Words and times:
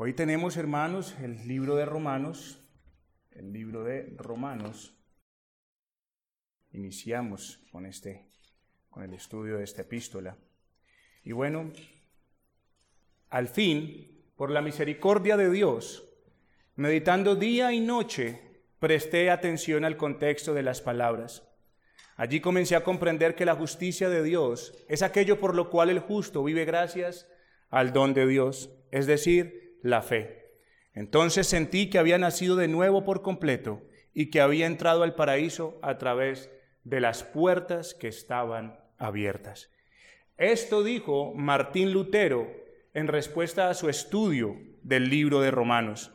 Hoy 0.00 0.12
tenemos, 0.12 0.56
hermanos, 0.56 1.16
el 1.20 1.48
libro 1.48 1.74
de 1.74 1.84
Romanos, 1.84 2.64
el 3.32 3.52
libro 3.52 3.82
de 3.82 4.14
Romanos. 4.16 4.96
Iniciamos 6.70 7.66
con 7.72 7.84
este 7.84 8.30
con 8.90 9.02
el 9.02 9.12
estudio 9.12 9.58
de 9.58 9.64
esta 9.64 9.82
epístola. 9.82 10.38
Y 11.24 11.32
bueno, 11.32 11.72
al 13.28 13.48
fin, 13.48 14.24
por 14.36 14.52
la 14.52 14.62
misericordia 14.62 15.36
de 15.36 15.50
Dios, 15.50 16.08
meditando 16.76 17.34
día 17.34 17.72
y 17.72 17.80
noche, 17.80 18.62
presté 18.78 19.30
atención 19.30 19.84
al 19.84 19.96
contexto 19.96 20.54
de 20.54 20.62
las 20.62 20.80
palabras. 20.80 21.42
Allí 22.14 22.38
comencé 22.38 22.76
a 22.76 22.84
comprender 22.84 23.34
que 23.34 23.44
la 23.44 23.56
justicia 23.56 24.08
de 24.08 24.22
Dios 24.22 24.78
es 24.88 25.02
aquello 25.02 25.40
por 25.40 25.56
lo 25.56 25.70
cual 25.70 25.90
el 25.90 25.98
justo 25.98 26.44
vive 26.44 26.64
gracias 26.64 27.28
al 27.68 27.92
don 27.92 28.14
de 28.14 28.28
Dios, 28.28 28.70
es 28.92 29.08
decir, 29.08 29.67
la 29.82 30.02
fe. 30.02 30.46
Entonces 30.94 31.46
sentí 31.46 31.90
que 31.90 31.98
había 31.98 32.18
nacido 32.18 32.56
de 32.56 32.68
nuevo 32.68 33.04
por 33.04 33.22
completo 33.22 33.82
y 34.12 34.30
que 34.30 34.40
había 34.40 34.66
entrado 34.66 35.02
al 35.02 35.14
paraíso 35.14 35.78
a 35.82 35.98
través 35.98 36.50
de 36.84 37.00
las 37.00 37.22
puertas 37.22 37.94
que 37.94 38.08
estaban 38.08 38.80
abiertas. 38.98 39.70
Esto 40.36 40.82
dijo 40.82 41.34
Martín 41.34 41.92
Lutero 41.92 42.50
en 42.94 43.06
respuesta 43.06 43.68
a 43.70 43.74
su 43.74 43.88
estudio 43.88 44.56
del 44.82 45.08
libro 45.08 45.40
de 45.40 45.50
Romanos. 45.50 46.12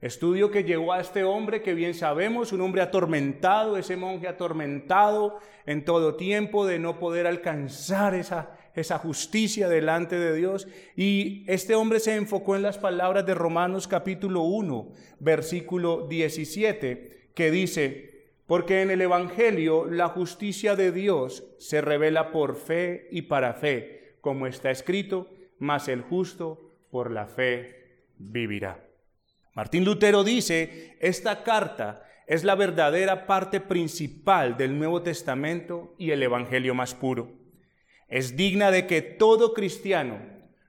Estudio 0.00 0.50
que 0.50 0.62
llevó 0.62 0.92
a 0.92 1.00
este 1.00 1.24
hombre 1.24 1.60
que 1.60 1.74
bien 1.74 1.92
sabemos, 1.92 2.52
un 2.52 2.60
hombre 2.60 2.82
atormentado, 2.82 3.76
ese 3.76 3.96
monje 3.96 4.28
atormentado 4.28 5.38
en 5.66 5.84
todo 5.84 6.14
tiempo 6.14 6.66
de 6.66 6.78
no 6.78 7.00
poder 7.00 7.26
alcanzar 7.26 8.14
esa, 8.14 8.57
esa 8.78 8.98
justicia 8.98 9.68
delante 9.68 10.18
de 10.18 10.34
Dios. 10.34 10.68
Y 10.96 11.44
este 11.46 11.74
hombre 11.74 12.00
se 12.00 12.16
enfocó 12.16 12.56
en 12.56 12.62
las 12.62 12.78
palabras 12.78 13.26
de 13.26 13.34
Romanos 13.34 13.88
capítulo 13.88 14.42
1, 14.42 14.92
versículo 15.20 16.06
17, 16.08 17.30
que 17.34 17.50
dice, 17.50 18.18
porque 18.46 18.82
en 18.82 18.90
el 18.90 19.02
Evangelio 19.02 19.84
la 19.84 20.08
justicia 20.08 20.74
de 20.74 20.90
Dios 20.90 21.44
se 21.58 21.80
revela 21.80 22.30
por 22.30 22.56
fe 22.56 23.08
y 23.10 23.22
para 23.22 23.54
fe, 23.54 24.16
como 24.20 24.46
está 24.46 24.70
escrito, 24.70 25.28
mas 25.58 25.88
el 25.88 26.02
justo 26.02 26.74
por 26.90 27.10
la 27.10 27.26
fe 27.26 28.06
vivirá. 28.16 28.84
Martín 29.54 29.84
Lutero 29.84 30.24
dice, 30.24 30.96
esta 31.00 31.42
carta 31.42 32.04
es 32.28 32.44
la 32.44 32.54
verdadera 32.54 33.26
parte 33.26 33.60
principal 33.60 34.56
del 34.56 34.78
Nuevo 34.78 35.02
Testamento 35.02 35.94
y 35.98 36.10
el 36.10 36.22
Evangelio 36.22 36.74
más 36.74 36.94
puro. 36.94 37.37
Es 38.08 38.36
digna 38.36 38.70
de 38.70 38.86
que 38.86 39.02
todo 39.02 39.54
cristiano 39.54 40.18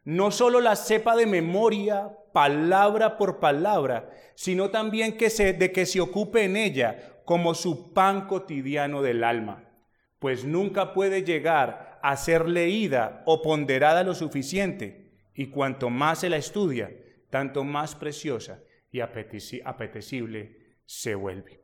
no 0.04 0.32
solo 0.32 0.60
la 0.60 0.76
sepa 0.76 1.16
de 1.16 1.26
memoria, 1.26 2.12
palabra 2.34 3.18
por 3.18 3.40
palabra, 3.40 4.10
sino 4.36 4.70
también 4.70 5.18
que 5.18 5.30
se, 5.30 5.54
de 5.54 5.72
que 5.72 5.86
se 5.86 6.02
ocupe 6.02 6.44
en 6.44 6.58
ella 6.58 7.22
como 7.26 7.54
su 7.54 7.94
pan 7.94 8.28
cotidiano 8.28 9.02
del 9.02 9.24
alma, 9.24 9.70
pues 10.18 10.46
nunca 10.46 10.94
puede 10.94 11.24
llegar 11.24 12.00
a 12.02 12.18
ser 12.18 12.48
leída 12.48 13.24
o 13.26 13.42
ponderada 13.42 14.04
lo 14.04 14.16
suficiente, 14.16 15.12
y 15.34 15.52
cuanto 15.52 15.90
más 15.90 16.20
se 16.20 16.30
la 16.30 16.38
estudia, 16.38 16.92
tanto 17.30 17.64
más 17.64 17.96
preciosa 17.96 18.62
y 18.92 19.02
apetecible 19.02 20.78
se 20.86 21.14
vuelve. 21.14 21.59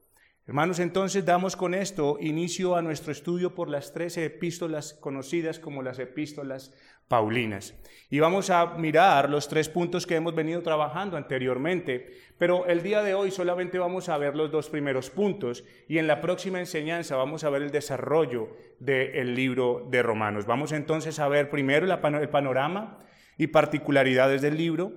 Hermanos, 0.48 0.78
entonces 0.78 1.26
damos 1.26 1.56
con 1.56 1.74
esto 1.74 2.18
inicio 2.22 2.76
a 2.76 2.84
nuestro 2.84 3.12
estudio 3.12 3.56
por 3.56 3.68
las 3.68 3.94
tres 3.94 4.16
epístolas 4.16 4.94
conocidas 4.94 5.58
como 5.58 5.82
las 5.82 5.98
epístolas 5.98 6.72
paulinas. 7.08 7.74
Y 8.12 8.20
vamos 8.20 8.52
a 8.52 8.78
mirar 8.78 9.28
los 9.28 9.48
tres 9.48 9.70
puntos 9.70 10.06
que 10.06 10.16
hemos 10.16 10.36
venido 10.36 10.62
trabajando 10.62 11.18
anteriormente, 11.18 12.20
pero 12.38 12.68
el 12.68 12.84
día 12.84 13.02
de 13.02 13.16
hoy 13.16 13.32
solamente 13.32 13.80
vamos 13.80 14.08
a 14.08 14.20
ver 14.20 14.36
los 14.36 14.52
dos 14.52 14.70
primeros 14.70 15.10
puntos 15.10 15.64
y 15.88 15.98
en 15.98 16.06
la 16.06 16.22
próxima 16.22 16.60
enseñanza 16.60 17.16
vamos 17.16 17.44
a 17.44 17.50
ver 17.50 17.64
el 17.64 17.72
desarrollo 17.72 18.50
del 18.80 19.34
libro 19.34 19.88
de 19.90 20.04
Romanos. 20.04 20.46
Vamos 20.46 20.74
entonces 20.74 21.18
a 21.18 21.28
ver 21.28 21.50
primero 21.50 21.92
el 21.92 22.30
panorama 22.30 23.00
y 23.36 23.48
particularidades 23.48 24.44
del 24.44 24.58
libro, 24.58 24.94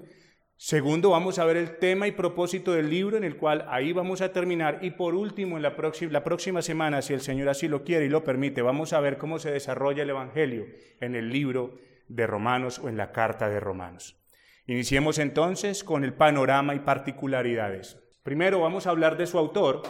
Segundo, 0.60 1.10
vamos 1.10 1.38
a 1.38 1.44
ver 1.44 1.56
el 1.56 1.78
tema 1.78 2.08
y 2.08 2.12
propósito 2.12 2.72
del 2.72 2.91
libro, 2.91 3.16
en 3.16 3.22
el 3.22 3.36
cual 3.36 3.64
ahí 3.69 3.92
vamos 3.92 4.22
a 4.22 4.32
terminar. 4.32 4.80
Y 4.82 4.91
por 4.91 5.14
último, 5.14 5.56
en 5.56 5.62
la, 5.62 5.76
próxima, 5.76 6.10
la 6.10 6.24
próxima 6.24 6.62
semana, 6.62 7.00
si 7.00 7.14
el 7.14 7.20
Señor 7.20 7.48
así 7.48 7.69
lo 7.69 7.84
quiere 7.84 8.06
y 8.06 8.08
lo 8.08 8.24
permite, 8.24 8.60
vamos 8.60 8.92
a 8.92 8.98
ver 8.98 9.19
cómo 9.19 9.38
se 9.38 9.52
desarrolla 9.52 10.02
el 10.02 10.10
Evangelio 10.10 10.66
en 11.00 11.14
el 11.14 11.30
libro 11.30 11.78
de 12.08 12.26
Romanos 12.26 12.80
o 12.80 12.88
en 12.88 12.96
la 12.96 13.12
carta 13.12 13.48
de 13.48 13.60
Romanos. 13.60 14.20
Iniciemos 14.66 15.20
entonces 15.20 15.84
con 15.84 16.02
el 16.02 16.12
panorama 16.12 16.75
y 16.75 16.80
particularidades. 16.80 17.96
Primero 18.25 18.58
vamos 18.58 18.88
a 18.88 18.90
hablar 18.90 19.16
de 19.16 19.28
su 19.28 19.38
autor. 19.38 19.82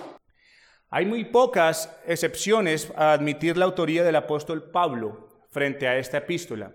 Hay 0.90 1.06
muy 1.06 1.24
pocas 1.24 1.98
excepciones 2.06 2.92
a 2.94 3.14
admitir 3.14 3.56
la 3.56 3.64
autoría 3.64 4.04
del 4.04 4.16
apóstol 4.16 4.70
Pablo 4.70 5.46
frente 5.50 5.88
a 5.88 5.96
esta 5.96 6.18
epístola. 6.18 6.74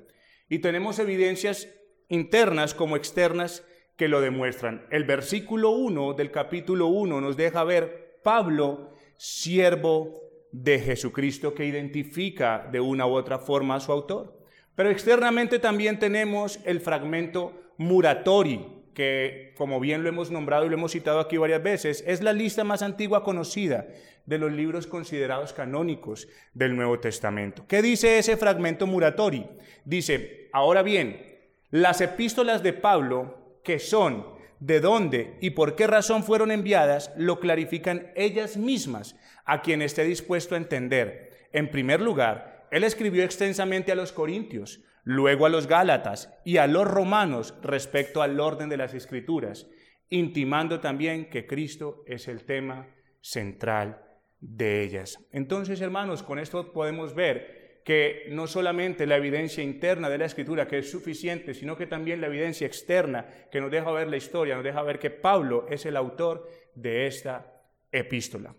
Y 0.49 0.59
tenemos 0.59 0.97
evidencias 0.97 1.69
internas 2.09 2.73
como 2.73 2.97
externas 2.97 3.63
que 3.95 4.07
lo 4.07 4.21
demuestran. 4.21 4.85
El 4.89 5.03
versículo 5.03 5.71
1 5.71 6.13
del 6.13 6.31
capítulo 6.31 6.87
1 6.87 7.21
nos 7.21 7.37
deja 7.37 7.63
ver 7.63 8.19
Pablo, 8.23 8.93
siervo 9.17 10.21
de 10.51 10.79
Jesucristo, 10.79 11.53
que 11.53 11.65
identifica 11.65 12.67
de 12.71 12.79
una 12.79 13.05
u 13.05 13.11
otra 13.11 13.39
forma 13.39 13.75
a 13.75 13.79
su 13.79 13.91
autor. 13.91 14.39
Pero 14.75 14.89
externamente 14.89 15.59
también 15.59 15.99
tenemos 15.99 16.59
el 16.65 16.79
fragmento 16.79 17.53
Muratori, 17.77 18.65
que 18.93 19.53
como 19.57 19.79
bien 19.79 20.03
lo 20.03 20.09
hemos 20.09 20.31
nombrado 20.31 20.65
y 20.65 20.69
lo 20.69 20.75
hemos 20.75 20.91
citado 20.91 21.19
aquí 21.19 21.37
varias 21.37 21.61
veces, 21.61 22.03
es 22.07 22.21
la 22.21 22.33
lista 22.33 22.63
más 22.63 22.81
antigua 22.81 23.23
conocida 23.23 23.87
de 24.25 24.37
los 24.37 24.51
libros 24.51 24.87
considerados 24.87 25.53
canónicos 25.53 26.27
del 26.53 26.75
Nuevo 26.75 26.99
Testamento. 26.99 27.65
¿Qué 27.67 27.81
dice 27.81 28.17
ese 28.17 28.37
fragmento 28.37 28.87
Muratori? 28.87 29.45
Dice, 29.85 30.49
ahora 30.53 30.81
bien, 30.81 31.33
las 31.69 32.01
epístolas 32.01 32.63
de 32.63 32.73
Pablo 32.73 33.42
que 33.63 33.79
son, 33.79 34.25
de 34.59 34.79
dónde 34.79 35.37
y 35.41 35.51
por 35.51 35.75
qué 35.75 35.87
razón 35.87 36.23
fueron 36.23 36.49
enviadas, 36.49 37.11
lo 37.17 37.39
clarifican 37.39 38.11
ellas 38.15 38.55
mismas 38.55 39.15
a 39.45 39.61
quien 39.61 39.81
esté 39.81 40.05
dispuesto 40.05 40.55
a 40.55 40.57
entender. 40.57 41.49
En 41.51 41.69
primer 41.69 41.99
lugar, 41.99 42.67
él 42.71 42.83
escribió 42.83 43.23
extensamente 43.23 43.91
a 43.91 43.95
los 43.95 44.13
corintios, 44.13 44.81
luego 45.03 45.45
a 45.45 45.49
los 45.49 45.67
gálatas 45.67 46.33
y 46.45 46.57
a 46.57 46.67
los 46.67 46.87
romanos 46.87 47.53
respecto 47.61 48.21
al 48.21 48.39
orden 48.39 48.69
de 48.69 48.77
las 48.77 48.93
escrituras, 48.93 49.67
intimando 50.09 50.79
también 50.79 51.29
que 51.29 51.45
Cristo 51.45 52.03
es 52.07 52.29
el 52.29 52.45
tema 52.45 52.87
central 53.19 54.01
de 54.39 54.81
ellas. 54.81 55.19
Entonces, 55.31 55.81
hermanos, 55.81 56.23
con 56.23 56.39
esto 56.39 56.71
podemos 56.71 57.13
ver 57.15 57.62
que 57.83 58.27
no 58.29 58.47
solamente 58.47 59.05
la 59.05 59.17
evidencia 59.17 59.63
interna 59.63 60.09
de 60.09 60.17
la 60.17 60.25
escritura, 60.25 60.67
que 60.67 60.79
es 60.79 60.89
suficiente, 60.89 61.53
sino 61.53 61.75
que 61.75 61.85
también 61.85 62.21
la 62.21 62.27
evidencia 62.27 62.65
externa, 62.65 63.27
que 63.51 63.59
nos 63.59 63.71
deja 63.71 63.91
ver 63.91 64.07
la 64.07 64.17
historia, 64.17 64.55
nos 64.55 64.63
deja 64.63 64.81
ver 64.83 64.99
que 64.99 65.09
Pablo 65.09 65.65
es 65.69 65.85
el 65.85 65.97
autor 65.97 66.49
de 66.75 67.07
esta 67.07 67.61
epístola. 67.91 68.55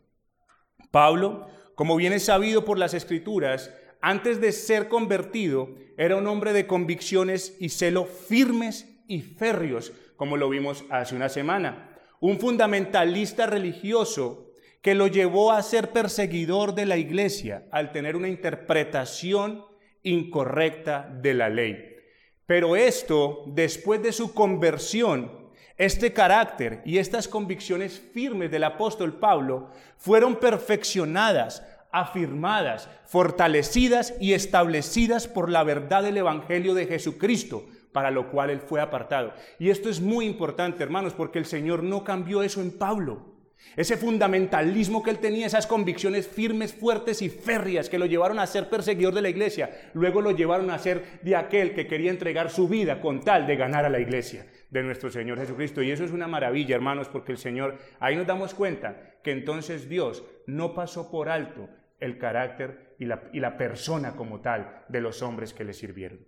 Pablo, 0.91 1.49
como 1.75 1.97
bien 1.97 2.13
es 2.13 2.25
sabido 2.25 2.65
por 2.65 2.79
las 2.79 2.95
escrituras, 2.95 3.75
antes 4.01 4.41
de 4.41 4.53
ser 4.53 4.89
convertido, 4.89 5.71
era 5.97 6.17
un 6.17 6.27
hombre 6.27 6.53
de 6.53 6.67
convicciones 6.67 7.57
y 7.59 7.71
celo 7.71 8.05
firmes 8.05 9.03
y 9.09 9.23
férreos, 9.23 9.93
como 10.17 10.37
lo 10.37 10.51
vimos 10.51 10.85
hace 10.91 11.17
una 11.17 11.31
semana. 11.31 11.99
Un 12.21 12.39
fundamentalista 12.39 13.47
religioso 13.47 14.44
que 14.85 14.95
lo 14.95 15.07
llevó 15.07 15.51
a 15.51 15.63
ser 15.63 15.93
perseguidor 15.93 16.75
de 16.75 16.85
la 16.85 16.99
iglesia 16.99 17.67
al 17.71 17.91
tener 17.91 18.17
una 18.17 18.29
interpretación 18.29 19.65
incorrecta 20.03 21.09
de 21.23 21.33
la 21.33 21.49
ley. 21.49 21.97
Pero 22.45 22.77
esto, 22.77 23.45
después 23.47 24.03
de 24.03 24.13
su 24.13 24.35
conversión, 24.35 25.49
este 25.79 26.13
carácter 26.13 26.83
y 26.85 26.99
estas 26.99 27.29
convicciones 27.29 27.99
firmes 27.99 28.51
del 28.51 28.65
apóstol 28.65 29.19
Pablo 29.19 29.71
fueron 29.97 30.37
perfeccionadas, 30.37 31.67
afirmadas, 31.91 32.91
fortalecidas 33.07 34.13
y 34.21 34.35
establecidas 34.35 35.27
por 35.27 35.49
la 35.49 35.65
verdad 35.65 36.03
del 36.03 36.19
Evangelio 36.19 36.75
de 36.75 36.85
Jesucristo, 36.85 37.65
para 37.93 38.11
lo 38.11 38.31
cual 38.31 38.51
él 38.51 38.61
fue 38.61 38.83
apartado. 38.83 39.33
Y 39.59 39.71
esto 39.71 39.89
es 39.89 40.03
muy 40.03 40.27
importante, 40.27 40.83
hermanos, 40.83 41.15
porque 41.15 41.39
el 41.39 41.47
Señor 41.47 41.83
no 41.83 42.05
cambió 42.05 42.43
eso 42.43 42.61
en 42.61 42.77
Pablo. 42.77 43.34
Ese 43.77 43.97
fundamentalismo 43.97 45.03
que 45.03 45.11
él 45.11 45.19
tenía, 45.19 45.47
esas 45.47 45.67
convicciones 45.67 46.29
firmes, 46.29 46.73
fuertes 46.73 47.23
y 47.23 47.29
férreas 47.29 47.89
que 47.89 47.99
lo 47.99 48.07
llevaron 48.07 48.39
a 48.39 48.47
ser 48.47 48.69
perseguidor 48.69 49.15
de 49.15 49.23
la 49.23 49.29
iglesia, 49.29 49.91
luego 49.95 50.21
lo 50.21 50.31
llevaron 50.31 50.71
a 50.71 50.79
ser 50.79 51.21
de 51.23 51.35
aquel 51.35 51.75
que 51.75 51.87
quería 51.87 52.11
entregar 52.11 52.51
su 52.51 52.69
vida 52.69 53.01
con 53.01 53.21
tal 53.21 53.47
de 53.47 53.57
ganar 53.57 53.85
a 53.85 53.91
la 53.91 53.99
iglesia 53.99 54.47
de 54.71 54.83
nuestro 54.83 55.11
Señor 55.11 55.39
Jesucristo. 55.39 55.83
Y 55.83 55.91
eso 55.91 56.05
es 56.05 56.13
una 56.13 56.29
maravilla, 56.29 56.77
hermanos, 56.77 57.09
porque 57.09 57.33
el 57.33 57.39
Señor, 57.39 57.79
ahí 57.99 58.17
nos 58.17 58.27
damos 58.27 58.55
cuenta 58.55 59.19
que 59.23 59.33
entonces 59.33 59.89
Dios 59.89 60.25
no 60.47 60.75
pasó 60.75 61.11
por 61.11 61.29
alto 61.29 61.69
el 62.01 62.19
carácter 62.19 62.95
y 62.99 63.07
la, 63.07 63.25
y 63.33 63.41
la 63.41 63.57
persona 63.57 64.15
como 64.15 64.41
tal 64.41 64.85
de 64.89 65.01
los 65.01 65.23
hombres 65.23 65.53
que 65.53 65.65
le 65.65 65.73
sirvieron. 65.73 66.21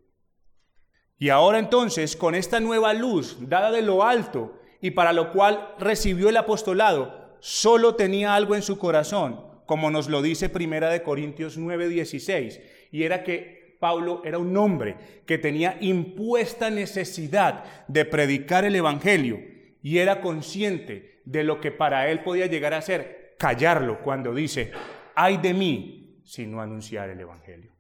Y 1.19 1.31
ahora 1.31 1.59
entonces, 1.59 2.17
con 2.17 2.35
esta 2.35 2.61
nueva 2.61 2.93
luz 2.93 3.39
dada 3.41 3.71
de 3.71 3.83
lo 3.83 4.05
alto 4.05 4.61
y 4.81 4.93
para 4.93 5.13
lo 5.13 5.33
cual 5.33 5.75
recibió 5.79 6.29
el 6.29 6.37
apostolado, 6.37 7.37
solo 7.41 7.95
tenía 7.95 8.35
algo 8.35 8.55
en 8.55 8.63
su 8.63 8.79
corazón, 8.79 9.41
como 9.67 9.91
nos 9.91 10.09
lo 10.09 10.23
dice 10.23 10.49
Primera 10.49 10.91
de 10.91 11.03
Corintios 11.03 11.59
9:16, 11.59 12.61
y 12.93 13.03
era 13.03 13.25
que 13.25 13.77
Pablo 13.81 14.23
era 14.25 14.39
un 14.39 14.57
hombre 14.57 14.97
que 15.27 15.39
tenía 15.39 15.77
impuesta 15.81 16.71
necesidad 16.71 17.65
de 17.89 18.05
predicar 18.05 18.65
el 18.65 18.75
evangelio 18.75 19.39
y 19.83 19.99
era 19.99 20.21
consciente 20.21 21.21
de 21.25 21.45
lo 21.45 21.61
que 21.61 21.73
para 21.73 22.09
él 22.11 22.21
podía 22.23 22.47
llegar 22.47 22.75
a 22.75 22.83
ser 22.83 23.35
callarlo 23.39 24.01
cuando 24.03 24.35
dice, 24.35 24.73
"Ay 25.15 25.37
de 25.37 25.53
mí 25.53 26.21
si 26.25 26.47
no 26.47 26.61
anunciar 26.61 27.11
el 27.11 27.21
evangelio." 27.21 27.73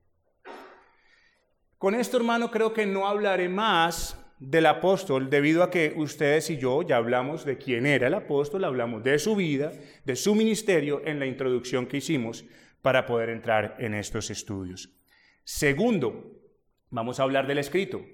Con 1.78 1.94
esto, 1.94 2.16
hermano, 2.16 2.50
creo 2.50 2.72
que 2.72 2.86
no 2.86 3.06
hablaré 3.06 3.48
más 3.48 4.25
del 4.38 4.66
apóstol 4.66 5.30
debido 5.30 5.62
a 5.62 5.70
que 5.70 5.94
ustedes 5.96 6.50
y 6.50 6.58
yo 6.58 6.82
ya 6.82 6.96
hablamos 6.96 7.44
de 7.44 7.56
quién 7.56 7.86
era 7.86 8.06
el 8.06 8.14
apóstol, 8.14 8.64
hablamos 8.64 9.02
de 9.02 9.18
su 9.18 9.34
vida, 9.34 9.72
de 10.04 10.16
su 10.16 10.34
ministerio 10.34 11.02
en 11.04 11.18
la 11.18 11.26
introducción 11.26 11.86
que 11.86 11.98
hicimos 11.98 12.44
para 12.82 13.06
poder 13.06 13.30
entrar 13.30 13.76
en 13.78 13.94
estos 13.94 14.30
estudios. 14.30 14.90
Segundo, 15.44 16.32
vamos 16.90 17.18
a 17.18 17.22
hablar 17.22 17.46
del 17.46 17.58
escrito. 17.58 18.04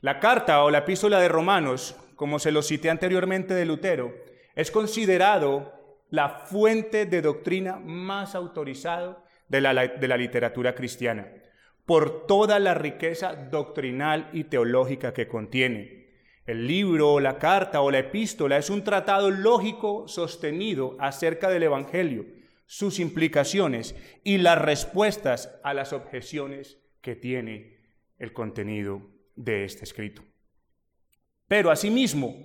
La 0.00 0.18
carta 0.18 0.62
o 0.64 0.70
la 0.70 0.78
epístola 0.78 1.20
de 1.20 1.28
Romanos, 1.28 1.96
como 2.16 2.38
se 2.38 2.52
lo 2.52 2.62
cité 2.62 2.90
anteriormente 2.90 3.54
de 3.54 3.64
Lutero, 3.64 4.12
es 4.54 4.70
considerado 4.70 6.02
la 6.10 6.28
fuente 6.28 7.06
de 7.06 7.22
doctrina 7.22 7.76
más 7.76 8.34
autorizada 8.34 9.24
de 9.48 9.60
la, 9.60 9.74
de 9.86 10.08
la 10.08 10.16
literatura 10.16 10.74
cristiana 10.74 11.28
por 11.86 12.26
toda 12.26 12.58
la 12.58 12.74
riqueza 12.74 13.34
doctrinal 13.34 14.30
y 14.32 14.44
teológica 14.44 15.12
que 15.12 15.28
contiene. 15.28 16.04
El 16.46 16.66
libro, 16.66 17.20
la 17.20 17.38
carta 17.38 17.80
o 17.80 17.90
la 17.90 18.00
epístola 18.00 18.58
es 18.58 18.70
un 18.70 18.84
tratado 18.84 19.30
lógico 19.30 20.08
sostenido 20.08 20.96
acerca 20.98 21.48
del 21.48 21.64
Evangelio, 21.64 22.26
sus 22.66 22.98
implicaciones 22.98 23.94
y 24.22 24.38
las 24.38 24.60
respuestas 24.60 25.58
a 25.62 25.74
las 25.74 25.92
objeciones 25.92 26.78
que 27.00 27.16
tiene 27.16 27.78
el 28.18 28.32
contenido 28.32 29.02
de 29.36 29.64
este 29.64 29.84
escrito. 29.84 30.22
Pero 31.48 31.70
asimismo, 31.70 32.36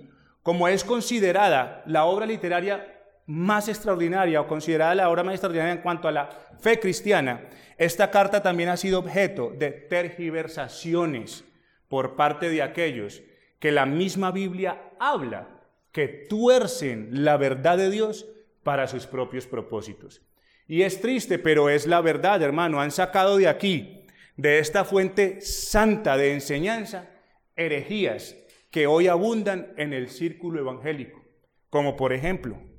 como 0.42 0.68
es 0.68 0.84
considerada 0.84 1.82
la 1.86 2.04
obra 2.04 2.26
literaria 2.26 2.99
más 3.30 3.68
extraordinaria 3.68 4.40
o 4.40 4.48
considerada 4.48 4.92
la 4.96 5.08
obra 5.08 5.22
más 5.22 5.34
extraordinaria 5.34 5.74
en 5.74 5.82
cuanto 5.82 6.08
a 6.08 6.12
la 6.12 6.30
fe 6.58 6.80
cristiana, 6.80 7.48
esta 7.78 8.10
carta 8.10 8.42
también 8.42 8.68
ha 8.68 8.76
sido 8.76 8.98
objeto 8.98 9.52
de 9.56 9.70
tergiversaciones 9.70 11.44
por 11.88 12.16
parte 12.16 12.50
de 12.50 12.60
aquellos 12.60 13.22
que 13.60 13.70
la 13.70 13.86
misma 13.86 14.32
Biblia 14.32 14.82
habla, 14.98 15.60
que 15.92 16.08
tuercen 16.08 17.24
la 17.24 17.36
verdad 17.36 17.78
de 17.78 17.90
Dios 17.90 18.26
para 18.64 18.88
sus 18.88 19.06
propios 19.06 19.46
propósitos. 19.46 20.22
Y 20.66 20.82
es 20.82 21.00
triste, 21.00 21.38
pero 21.38 21.70
es 21.70 21.86
la 21.86 22.00
verdad, 22.00 22.42
hermano. 22.42 22.80
Han 22.80 22.90
sacado 22.90 23.36
de 23.36 23.46
aquí, 23.46 24.06
de 24.36 24.58
esta 24.58 24.84
fuente 24.84 25.40
santa 25.40 26.16
de 26.16 26.32
enseñanza, 26.32 27.10
herejías 27.54 28.36
que 28.72 28.88
hoy 28.88 29.06
abundan 29.06 29.72
en 29.76 29.92
el 29.92 30.08
círculo 30.08 30.58
evangélico, 30.58 31.24
como 31.70 31.96
por 31.96 32.12
ejemplo, 32.12 32.69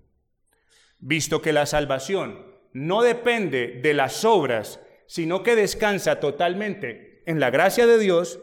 visto 1.02 1.42
que 1.42 1.52
la 1.52 1.66
salvación 1.66 2.46
no 2.74 3.02
depende 3.02 3.80
de 3.84 3.94
las 3.94 4.24
obras 4.24 4.80
sino 5.12 5.44
que 5.44 5.58
descansa 5.58 6.22
totalmente 6.22 7.22
en 7.26 7.42
la 7.42 7.50
gracia 7.50 7.86
de 7.86 8.00
Dios, 8.00 8.40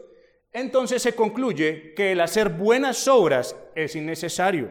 entonces 0.51 1.01
se 1.01 1.15
concluye 1.15 1.95
que 1.95 2.11
el 2.11 2.21
hacer 2.21 2.49
buenas 2.49 3.07
obras 3.07 3.55
es 3.73 3.95
innecesario. 3.95 4.69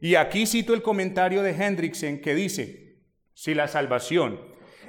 Y 0.00 0.16
aquí 0.16 0.46
cito 0.46 0.74
el 0.74 0.82
comentario 0.82 1.42
de 1.42 1.52
Hendrickson 1.52 2.18
que 2.18 2.34
dice, 2.34 3.04
si 3.34 3.54
la 3.54 3.68
salvación 3.68 4.40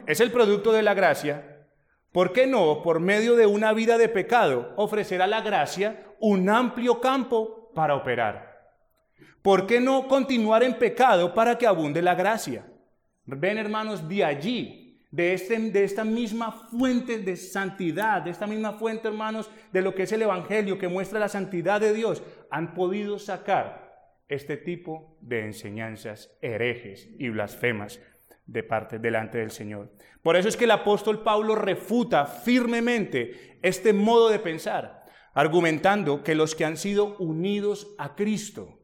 es 0.07 0.21
el 0.21 0.31
producto 0.31 0.71
de 0.71 0.81
la 0.81 0.95
gracia, 0.95 1.67
¿por 2.11 2.33
qué 2.33 2.47
no, 2.47 2.81
por 2.81 2.99
medio 2.99 3.35
de 3.35 3.45
una 3.45 3.71
vida 3.71 3.99
de 3.99 4.09
pecado, 4.09 4.73
ofrecer 4.75 5.21
a 5.21 5.27
la 5.27 5.41
gracia 5.41 6.03
un 6.19 6.49
amplio 6.49 6.99
campo 6.99 7.71
para 7.75 7.93
operar? 7.93 8.48
¿Por 9.41 9.67
qué 9.67 9.79
no 9.79 10.07
continuar 10.07 10.63
en 10.63 10.77
pecado 10.77 11.33
para 11.33 11.57
que 11.57 11.67
abunde 11.67 12.01
la 12.01 12.15
gracia? 12.15 12.65
Ven 13.25 13.57
hermanos, 13.57 14.07
de 14.07 14.23
allí 14.25 14.89
de, 15.11 15.33
este, 15.33 15.57
de 15.57 15.83
esta 15.83 16.03
misma 16.03 16.51
fuente 16.51 17.19
de 17.19 17.35
santidad, 17.35 18.21
de 18.21 18.31
esta 18.31 18.47
misma 18.47 18.73
fuente, 18.73 19.07
hermanos, 19.07 19.49
de 19.71 19.81
lo 19.81 19.95
que 19.95 20.03
es 20.03 20.11
el 20.11 20.21
Evangelio 20.21 20.77
que 20.77 20.87
muestra 20.87 21.19
la 21.19 21.29
santidad 21.29 21.81
de 21.81 21.93
Dios, 21.93 22.23
han 22.49 22.73
podido 22.73 23.17
sacar 23.17 23.89
este 24.27 24.57
tipo 24.57 25.17
de 25.21 25.45
enseñanzas 25.45 26.37
herejes 26.41 27.09
y 27.17 27.29
blasfemas 27.29 27.99
de 28.45 28.63
parte 28.63 28.99
delante 28.99 29.39
del 29.39 29.51
Señor. 29.51 29.91
Por 30.21 30.35
eso 30.35 30.47
es 30.49 30.57
que 30.57 30.65
el 30.65 30.71
apóstol 30.71 31.23
Pablo 31.23 31.55
refuta 31.55 32.25
firmemente 32.25 33.57
este 33.61 33.93
modo 33.93 34.29
de 34.29 34.39
pensar, 34.39 35.03
argumentando 35.33 36.23
que 36.23 36.35
los 36.35 36.55
que 36.55 36.65
han 36.65 36.77
sido 36.77 37.17
unidos 37.17 37.95
a 37.97 38.15
Cristo 38.15 38.78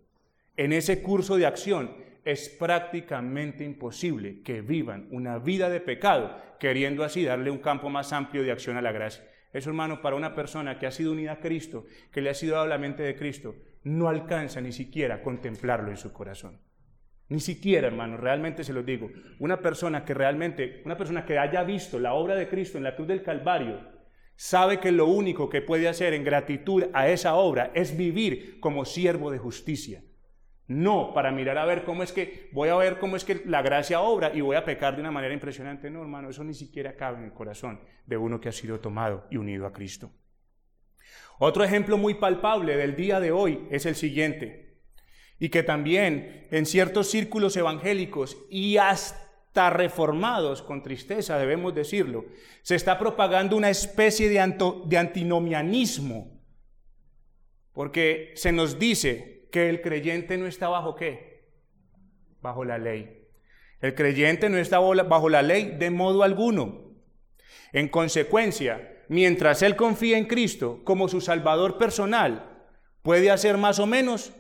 en 0.57 0.73
ese 0.73 1.01
curso 1.01 1.37
de 1.37 1.45
acción 1.45 1.91
es 2.23 2.49
prácticamente 2.49 3.63
imposible 3.63 4.41
que 4.41 4.61
vivan 4.61 5.07
una 5.11 5.37
vida 5.37 5.69
de 5.69 5.79
pecado, 5.79 6.35
queriendo 6.59 7.03
así 7.03 7.23
darle 7.23 7.51
un 7.51 7.59
campo 7.59 7.89
más 7.89 8.13
amplio 8.13 8.43
de 8.43 8.51
acción 8.51 8.77
a 8.77 8.81
la 8.81 8.91
gracia. 8.91 9.23
Eso, 9.53 9.69
hermano, 9.69 10.01
para 10.01 10.15
una 10.15 10.33
persona 10.33 10.79
que 10.79 10.87
ha 10.87 10.91
sido 10.91 11.11
unida 11.11 11.33
a 11.33 11.39
Cristo, 11.39 11.85
que 12.11 12.21
le 12.21 12.29
ha 12.29 12.33
sido 12.33 12.55
dado 12.55 12.67
la 12.67 12.77
mente 12.77 13.03
de 13.03 13.15
Cristo, 13.15 13.55
no 13.83 14.09
alcanza 14.09 14.59
ni 14.59 14.71
siquiera 14.71 15.21
contemplarlo 15.21 15.91
en 15.91 15.97
su 15.97 16.11
corazón. 16.11 16.59
Ni 17.29 17.39
siquiera, 17.39 17.87
hermano, 17.87 18.17
realmente 18.17 18.63
se 18.63 18.73
lo 18.73 18.83
digo. 18.83 19.09
Una 19.39 19.61
persona 19.61 20.03
que 20.03 20.13
realmente, 20.13 20.81
una 20.85 20.97
persona 20.97 21.25
que 21.25 21.37
haya 21.37 21.63
visto 21.63 21.99
la 21.99 22.13
obra 22.13 22.35
de 22.35 22.47
Cristo 22.47 22.77
en 22.77 22.83
la 22.83 22.95
cruz 22.95 23.07
del 23.07 23.23
Calvario, 23.23 23.79
sabe 24.35 24.79
que 24.79 24.91
lo 24.91 25.07
único 25.07 25.49
que 25.49 25.61
puede 25.61 25.87
hacer 25.87 26.13
en 26.13 26.23
gratitud 26.23 26.85
a 26.93 27.07
esa 27.07 27.35
obra 27.35 27.71
es 27.73 27.95
vivir 27.95 28.59
como 28.59 28.85
siervo 28.85 29.31
de 29.31 29.37
justicia. 29.37 30.03
No, 30.67 31.13
para 31.13 31.31
mirar 31.31 31.57
a 31.59 31.65
ver 31.65 31.83
cómo 31.83 32.01
es 32.01 32.11
que, 32.11 32.49
voy 32.51 32.69
a 32.69 32.75
ver 32.75 32.97
cómo 32.97 33.15
es 33.15 33.23
que 33.23 33.43
la 33.45 33.61
gracia 33.61 34.01
obra 34.01 34.31
y 34.33 34.41
voy 34.41 34.55
a 34.55 34.65
pecar 34.65 34.95
de 34.95 35.01
una 35.01 35.11
manera 35.11 35.33
impresionante. 35.33 35.91
No, 35.91 36.01
hermano, 36.01 36.29
eso 36.29 36.43
ni 36.43 36.55
siquiera 36.55 36.95
cabe 36.95 37.19
en 37.19 37.25
el 37.25 37.33
corazón 37.33 37.79
de 38.05 38.17
uno 38.17 38.41
que 38.41 38.49
ha 38.49 38.51
sido 38.51 38.79
tomado 38.79 39.27
y 39.29 39.37
unido 39.37 39.67
a 39.67 39.73
Cristo. 39.73 40.11
Otro 41.37 41.63
ejemplo 41.63 41.97
muy 41.97 42.15
palpable 42.15 42.77
del 42.77 42.95
día 42.95 43.19
de 43.19 43.31
hoy 43.31 43.67
es 43.69 43.85
el 43.85 43.95
siguiente, 43.95 44.79
y 45.37 45.49
que 45.49 45.63
también 45.63 46.47
en 46.49 46.65
ciertos 46.65 47.11
círculos 47.11 47.57
evangélicos 47.57 48.37
y 48.49 48.77
hasta 48.77 49.69
reformados, 49.69 50.61
con 50.61 50.81
tristeza 50.81 51.37
debemos 51.37 51.75
decirlo, 51.75 52.25
se 52.61 52.75
está 52.75 52.97
propagando 52.97 53.57
una 53.57 53.69
especie 53.69 54.29
de, 54.29 54.55
de 54.85 54.97
antinomianismo, 54.97 56.41
porque 57.73 58.31
se 58.35 58.53
nos 58.53 58.79
dice 58.79 59.34
que 59.55 59.69
el 59.69 59.79
creyente 59.79 60.37
no 60.37 60.47
está 60.47 60.67
bajo 60.67 60.97
qué? 60.97 61.47
Bajo 62.41 62.65
la 62.65 62.77
ley. 62.77 63.25
El 63.79 63.95
creyente 63.95 64.49
no 64.49 64.57
está 64.57 64.79
bajo 64.79 65.29
la 65.29 65.41
ley 65.43 65.77
de 65.79 65.91
modo 65.91 66.23
alguno. 66.23 66.93
En 67.71 67.87
consecuencia, 67.87 69.01
mientras 69.07 69.61
él 69.61 69.77
confía 69.77 70.17
en 70.17 70.25
Cristo 70.25 70.81
como 70.83 71.07
su 71.07 71.21
Salvador 71.21 71.77
personal, 71.77 72.67
puede 73.01 73.31
hacer 73.31 73.55
más 73.55 73.79
o 73.79 73.85
menos 73.85 74.33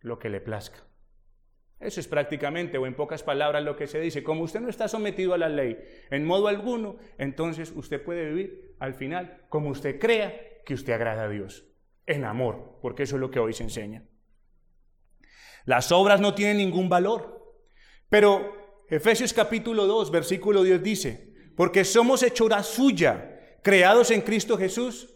lo 0.00 0.18
que 0.18 0.28
le 0.28 0.42
plazca. 0.42 0.84
Eso 1.80 1.98
es 2.00 2.06
prácticamente, 2.06 2.76
o 2.76 2.84
en 2.84 2.92
pocas 2.92 3.22
palabras, 3.22 3.64
lo 3.64 3.74
que 3.74 3.86
se 3.86 4.00
dice. 4.00 4.22
Como 4.22 4.42
usted 4.42 4.60
no 4.60 4.68
está 4.68 4.86
sometido 4.86 5.32
a 5.32 5.38
la 5.38 5.48
ley 5.48 5.78
en 6.10 6.26
modo 6.26 6.48
alguno, 6.48 6.98
entonces 7.16 7.72
usted 7.74 8.04
puede 8.04 8.28
vivir 8.28 8.74
al 8.80 8.92
final 8.92 9.46
como 9.48 9.70
usted 9.70 9.98
crea 9.98 10.38
que 10.66 10.74
usted 10.74 10.92
agrada 10.92 11.22
a 11.22 11.28
Dios, 11.30 11.64
en 12.04 12.26
amor, 12.26 12.78
porque 12.82 13.04
eso 13.04 13.16
es 13.16 13.20
lo 13.20 13.30
que 13.30 13.38
hoy 13.38 13.54
se 13.54 13.62
enseña. 13.62 14.04
Las 15.66 15.90
obras 15.90 16.20
no 16.20 16.32
tienen 16.32 16.58
ningún 16.58 16.88
valor. 16.88 17.54
Pero 18.08 18.84
Efesios 18.88 19.32
capítulo 19.32 19.86
2, 19.86 20.12
versículo 20.12 20.62
10 20.62 20.82
dice, 20.82 21.34
porque 21.56 21.84
somos 21.84 22.22
hechura 22.22 22.62
suya, 22.62 23.58
creados 23.62 24.12
en 24.12 24.20
Cristo 24.20 24.56
Jesús 24.56 25.10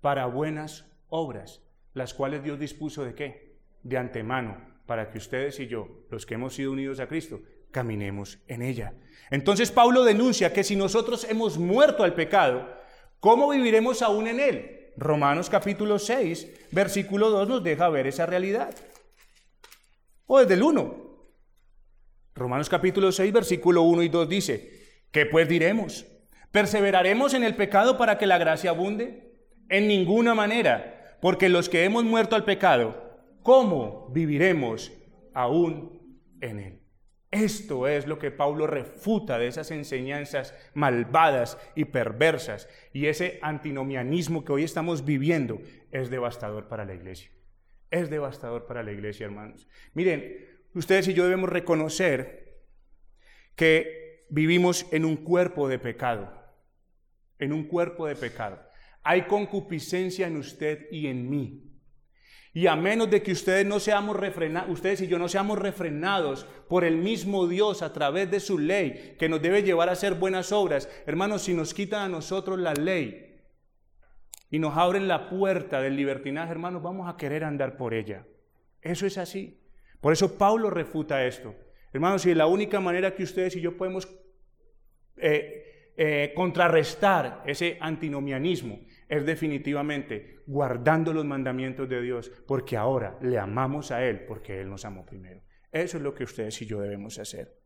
para 0.00 0.26
buenas 0.26 0.86
obras, 1.08 1.60
las 1.92 2.14
cuales 2.14 2.44
Dios 2.44 2.58
dispuso 2.60 3.04
de 3.04 3.14
qué? 3.14 3.56
De 3.82 3.98
antemano, 3.98 4.64
para 4.86 5.10
que 5.10 5.18
ustedes 5.18 5.58
y 5.58 5.66
yo, 5.66 5.88
los 6.08 6.24
que 6.24 6.34
hemos 6.34 6.54
sido 6.54 6.70
unidos 6.70 7.00
a 7.00 7.08
Cristo, 7.08 7.40
caminemos 7.72 8.38
en 8.46 8.62
ella. 8.62 8.94
Entonces 9.32 9.72
Pablo 9.72 10.04
denuncia 10.04 10.52
que 10.52 10.62
si 10.62 10.76
nosotros 10.76 11.26
hemos 11.28 11.58
muerto 11.58 12.04
al 12.04 12.14
pecado, 12.14 12.68
¿cómo 13.18 13.50
viviremos 13.50 14.02
aún 14.02 14.28
en 14.28 14.38
él? 14.38 14.92
Romanos 14.96 15.50
capítulo 15.50 15.98
6, 15.98 16.68
versículo 16.70 17.30
2 17.30 17.48
nos 17.48 17.64
deja 17.64 17.88
ver 17.88 18.06
esa 18.06 18.26
realidad 18.26 18.72
o 20.32 20.38
desde 20.38 20.54
el 20.54 20.62
1. 20.62 20.94
Romanos 22.36 22.68
capítulo 22.68 23.10
6, 23.10 23.32
versículo 23.32 23.82
1 23.82 24.04
y 24.04 24.08
2 24.08 24.28
dice, 24.28 25.00
¿qué 25.10 25.26
pues 25.26 25.48
diremos? 25.48 26.06
¿Perseveraremos 26.52 27.34
en 27.34 27.42
el 27.42 27.56
pecado 27.56 27.98
para 27.98 28.16
que 28.16 28.28
la 28.28 28.38
gracia 28.38 28.70
abunde? 28.70 29.34
En 29.68 29.88
ninguna 29.88 30.36
manera, 30.36 31.16
porque 31.20 31.48
los 31.48 31.68
que 31.68 31.82
hemos 31.82 32.04
muerto 32.04 32.36
al 32.36 32.44
pecado, 32.44 32.94
¿cómo 33.42 34.08
viviremos 34.12 34.92
aún 35.34 36.20
en 36.40 36.60
él? 36.60 36.80
Esto 37.32 37.88
es 37.88 38.06
lo 38.06 38.20
que 38.20 38.30
Pablo 38.30 38.68
refuta 38.68 39.36
de 39.36 39.48
esas 39.48 39.72
enseñanzas 39.72 40.54
malvadas 40.74 41.58
y 41.74 41.86
perversas. 41.86 42.68
Y 42.92 43.06
ese 43.06 43.40
antinomianismo 43.42 44.44
que 44.44 44.52
hoy 44.52 44.62
estamos 44.62 45.04
viviendo 45.04 45.60
es 45.90 46.08
devastador 46.08 46.68
para 46.68 46.84
la 46.84 46.94
iglesia. 46.94 47.32
Es 47.90 48.08
devastador 48.08 48.66
para 48.66 48.82
la 48.82 48.92
iglesia, 48.92 49.26
hermanos. 49.26 49.66
Miren, 49.94 50.46
ustedes 50.74 51.08
y 51.08 51.14
yo 51.14 51.24
debemos 51.24 51.50
reconocer 51.50 52.60
que 53.56 54.26
vivimos 54.30 54.86
en 54.92 55.04
un 55.04 55.16
cuerpo 55.16 55.68
de 55.68 55.78
pecado. 55.78 56.32
En 57.38 57.52
un 57.52 57.64
cuerpo 57.64 58.06
de 58.06 58.16
pecado. 58.16 58.60
Hay 59.02 59.22
concupiscencia 59.22 60.26
en 60.26 60.36
usted 60.36 60.86
y 60.92 61.08
en 61.08 61.28
mí. 61.28 61.66
Y 62.52 62.66
a 62.66 62.76
menos 62.76 63.10
de 63.10 63.22
que 63.22 63.32
ustedes 63.32 63.64
y 63.64 65.06
yo 65.06 65.18
no 65.18 65.28
seamos 65.28 65.58
refrenados 65.58 66.46
por 66.68 66.84
el 66.84 66.96
mismo 66.96 67.46
Dios 67.46 67.82
a 67.82 67.92
través 67.92 68.30
de 68.30 68.40
su 68.40 68.58
ley, 68.58 69.14
que 69.18 69.28
nos 69.28 69.40
debe 69.40 69.62
llevar 69.62 69.88
a 69.88 69.92
hacer 69.92 70.14
buenas 70.14 70.50
obras, 70.50 70.88
hermanos, 71.06 71.42
si 71.42 71.54
nos 71.54 71.72
quitan 71.74 72.02
a 72.02 72.08
nosotros 72.08 72.58
la 72.58 72.74
ley 72.74 73.29
y 74.50 74.58
nos 74.58 74.76
abren 74.76 75.06
la 75.06 75.30
puerta 75.30 75.80
del 75.80 75.96
libertinaje, 75.96 76.50
hermanos, 76.50 76.82
vamos 76.82 77.08
a 77.08 77.16
querer 77.16 77.44
andar 77.44 77.76
por 77.76 77.94
ella. 77.94 78.26
Eso 78.82 79.06
es 79.06 79.16
así. 79.16 79.60
Por 80.00 80.12
eso 80.12 80.36
Pablo 80.36 80.70
refuta 80.70 81.24
esto. 81.24 81.54
Hermanos, 81.92 82.26
y 82.26 82.34
la 82.34 82.46
única 82.46 82.80
manera 82.80 83.14
que 83.14 83.22
ustedes 83.22 83.56
y 83.56 83.60
yo 83.60 83.76
podemos 83.76 84.08
eh, 85.16 85.92
eh, 85.96 86.32
contrarrestar 86.34 87.42
ese 87.46 87.78
antinomianismo 87.80 88.80
es 89.08 89.24
definitivamente 89.26 90.42
guardando 90.46 91.12
los 91.12 91.24
mandamientos 91.24 91.88
de 91.88 92.00
Dios, 92.00 92.30
porque 92.46 92.76
ahora 92.76 93.18
le 93.20 93.38
amamos 93.38 93.90
a 93.90 94.04
Él, 94.04 94.24
porque 94.26 94.60
Él 94.60 94.68
nos 94.68 94.84
amó 94.84 95.04
primero. 95.04 95.42
Eso 95.70 95.98
es 95.98 96.02
lo 96.02 96.14
que 96.14 96.24
ustedes 96.24 96.60
y 96.62 96.66
yo 96.66 96.80
debemos 96.80 97.18
hacer. 97.18 97.56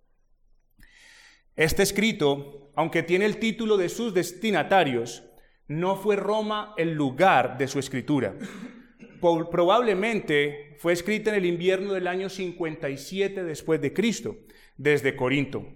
Este 1.56 1.82
escrito, 1.82 2.72
aunque 2.74 3.02
tiene 3.02 3.26
el 3.26 3.38
título 3.38 3.76
de 3.76 3.88
sus 3.88 4.12
destinatarios, 4.12 5.30
no 5.68 5.96
fue 5.96 6.16
Roma 6.16 6.74
el 6.76 6.94
lugar 6.94 7.58
de 7.58 7.68
su 7.68 7.78
escritura. 7.78 8.34
Probablemente 9.20 10.76
fue 10.78 10.92
escrita 10.92 11.30
en 11.30 11.36
el 11.36 11.46
invierno 11.46 11.94
del 11.94 12.06
año 12.06 12.28
57 12.28 13.42
después 13.42 13.80
de 13.80 13.94
Cristo, 13.94 14.36
desde 14.76 15.16
Corinto, 15.16 15.66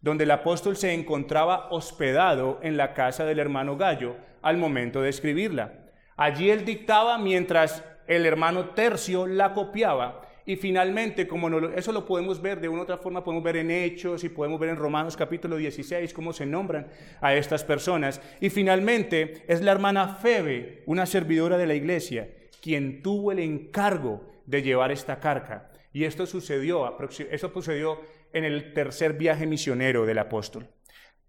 donde 0.00 0.24
el 0.24 0.30
apóstol 0.30 0.76
se 0.76 0.92
encontraba 0.92 1.68
hospedado 1.70 2.60
en 2.62 2.76
la 2.76 2.94
casa 2.94 3.24
del 3.24 3.40
hermano 3.40 3.76
Gallo, 3.76 4.16
al 4.42 4.56
momento 4.56 5.02
de 5.02 5.08
escribirla. 5.08 5.90
Allí 6.16 6.50
él 6.50 6.64
dictaba 6.64 7.18
mientras 7.18 7.84
el 8.06 8.26
hermano 8.26 8.70
Tercio 8.70 9.26
la 9.26 9.54
copiaba. 9.54 10.22
Y 10.44 10.56
finalmente, 10.56 11.28
como 11.28 11.48
eso 11.68 11.92
lo 11.92 12.04
podemos 12.04 12.42
ver 12.42 12.60
de 12.60 12.68
una 12.68 12.80
u 12.80 12.84
otra 12.84 12.98
forma, 12.98 13.22
podemos 13.22 13.44
ver 13.44 13.56
en 13.56 13.70
Hechos 13.70 14.24
y 14.24 14.28
podemos 14.28 14.58
ver 14.58 14.70
en 14.70 14.76
Romanos 14.76 15.16
capítulo 15.16 15.56
16 15.56 16.12
cómo 16.12 16.32
se 16.32 16.46
nombran 16.46 16.88
a 17.20 17.34
estas 17.34 17.62
personas. 17.62 18.20
Y 18.40 18.50
finalmente 18.50 19.44
es 19.46 19.62
la 19.62 19.72
hermana 19.72 20.16
Febe, 20.16 20.82
una 20.86 21.06
servidora 21.06 21.58
de 21.58 21.66
la 21.66 21.74
iglesia, 21.74 22.28
quien 22.60 23.02
tuvo 23.02 23.32
el 23.32 23.38
encargo 23.38 24.26
de 24.46 24.62
llevar 24.62 24.90
esta 24.90 25.20
carga. 25.20 25.70
Y 25.92 26.04
esto 26.04 26.26
sucedió, 26.26 26.98
eso 27.30 27.52
sucedió 27.52 28.00
en 28.32 28.44
el 28.44 28.72
tercer 28.72 29.12
viaje 29.12 29.46
misionero 29.46 30.06
del 30.06 30.18
apóstol, 30.18 30.68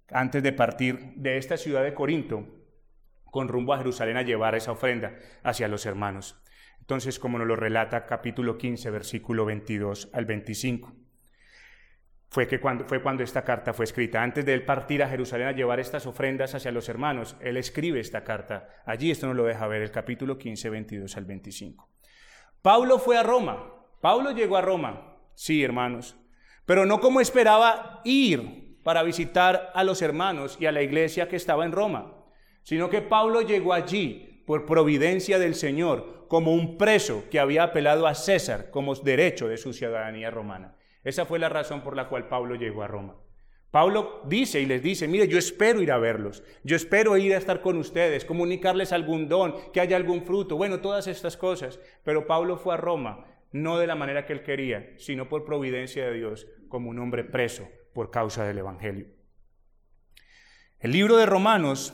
antes 0.09 0.41
de 0.41 0.53
partir 0.53 1.13
de 1.15 1.37
esta 1.37 1.57
ciudad 1.57 1.83
de 1.83 1.93
Corinto 1.93 2.47
con 3.33 3.47
rumbo 3.47 3.73
a 3.73 3.79
Jerusalén 3.79 4.15
a 4.15 4.21
llevar 4.21 4.53
esa 4.53 4.71
ofrenda 4.71 5.17
hacia 5.41 5.67
los 5.67 5.87
hermanos. 5.87 6.39
Entonces, 6.83 7.17
como 7.17 7.37
nos 7.37 7.47
lo 7.47 7.55
relata 7.55 8.05
capítulo 8.05 8.57
15, 8.57 8.91
versículo 8.91 9.45
22 9.45 10.09
al 10.11 10.25
25. 10.25 10.93
Fue, 12.27 12.45
que 12.45 12.59
cuando, 12.59 12.83
fue 12.83 13.01
cuando 13.01 13.23
esta 13.23 13.45
carta 13.45 13.73
fue 13.73 13.85
escrita. 13.85 14.21
Antes 14.21 14.45
de 14.45 14.53
él 14.53 14.65
partir 14.65 15.01
a 15.01 15.07
Jerusalén 15.07 15.47
a 15.47 15.53
llevar 15.53 15.79
estas 15.79 16.05
ofrendas 16.07 16.55
hacia 16.55 16.73
los 16.73 16.89
hermanos, 16.89 17.37
él 17.39 17.55
escribe 17.55 18.01
esta 18.01 18.25
carta. 18.25 18.67
Allí 18.85 19.11
esto 19.11 19.27
nos 19.27 19.37
lo 19.37 19.45
deja 19.45 19.65
ver, 19.65 19.81
el 19.81 19.91
capítulo 19.91 20.37
15, 20.37 20.69
22 20.69 21.15
al 21.15 21.23
25. 21.23 21.89
Pablo 22.61 22.99
fue 22.99 23.15
a 23.15 23.23
Roma. 23.23 23.63
Pablo 24.01 24.31
llegó 24.31 24.57
a 24.57 24.61
Roma. 24.61 25.19
Sí, 25.35 25.63
hermanos. 25.63 26.17
Pero 26.65 26.85
no 26.85 26.99
como 26.99 27.21
esperaba 27.21 28.01
ir 28.03 28.81
para 28.83 29.03
visitar 29.03 29.71
a 29.73 29.85
los 29.85 30.01
hermanos 30.01 30.57
y 30.59 30.65
a 30.65 30.73
la 30.73 30.81
iglesia 30.81 31.29
que 31.29 31.37
estaba 31.37 31.63
en 31.63 31.71
Roma 31.71 32.23
sino 32.63 32.89
que 32.89 33.01
Pablo 33.01 33.41
llegó 33.41 33.73
allí 33.73 34.32
por 34.45 34.65
providencia 34.65 35.39
del 35.39 35.55
Señor 35.55 36.25
como 36.27 36.53
un 36.53 36.77
preso 36.77 37.25
que 37.29 37.39
había 37.39 37.63
apelado 37.63 38.07
a 38.07 38.15
César 38.15 38.69
como 38.71 38.95
derecho 38.95 39.47
de 39.47 39.57
su 39.57 39.73
ciudadanía 39.73 40.31
romana. 40.31 40.75
Esa 41.03 41.25
fue 41.25 41.39
la 41.39 41.49
razón 41.49 41.81
por 41.81 41.95
la 41.95 42.09
cual 42.09 42.27
Pablo 42.27 42.55
llegó 42.55 42.83
a 42.83 42.87
Roma. 42.87 43.15
Pablo 43.71 44.21
dice 44.25 44.61
y 44.61 44.67
les 44.67 44.83
dice, 44.83 45.07
mire, 45.07 45.27
yo 45.27 45.39
espero 45.39 45.81
ir 45.81 45.91
a 45.91 45.97
verlos, 45.97 46.43
yo 46.63 46.75
espero 46.75 47.17
ir 47.17 47.33
a 47.33 47.39
estar 47.39 47.61
con 47.61 47.77
ustedes, 47.77 48.23
comunicarles 48.23 48.91
algún 48.91 49.27
don, 49.27 49.55
que 49.71 49.81
haya 49.81 49.97
algún 49.97 50.23
fruto, 50.25 50.57
bueno, 50.57 50.79
todas 50.79 51.07
estas 51.07 51.37
cosas. 51.37 51.79
Pero 52.03 52.27
Pablo 52.27 52.57
fue 52.57 52.75
a 52.75 52.77
Roma, 52.77 53.25
no 53.51 53.79
de 53.79 53.87
la 53.87 53.95
manera 53.95 54.27
que 54.27 54.33
él 54.33 54.43
quería, 54.43 54.93
sino 54.97 55.27
por 55.27 55.43
providencia 55.43 56.05
de 56.05 56.13
Dios, 56.13 56.47
como 56.69 56.91
un 56.91 56.99
hombre 56.99 57.23
preso 57.23 57.67
por 57.93 58.11
causa 58.11 58.45
del 58.45 58.59
Evangelio. 58.59 59.07
El 60.79 60.91
libro 60.91 61.17
de 61.17 61.25
Romanos 61.25 61.93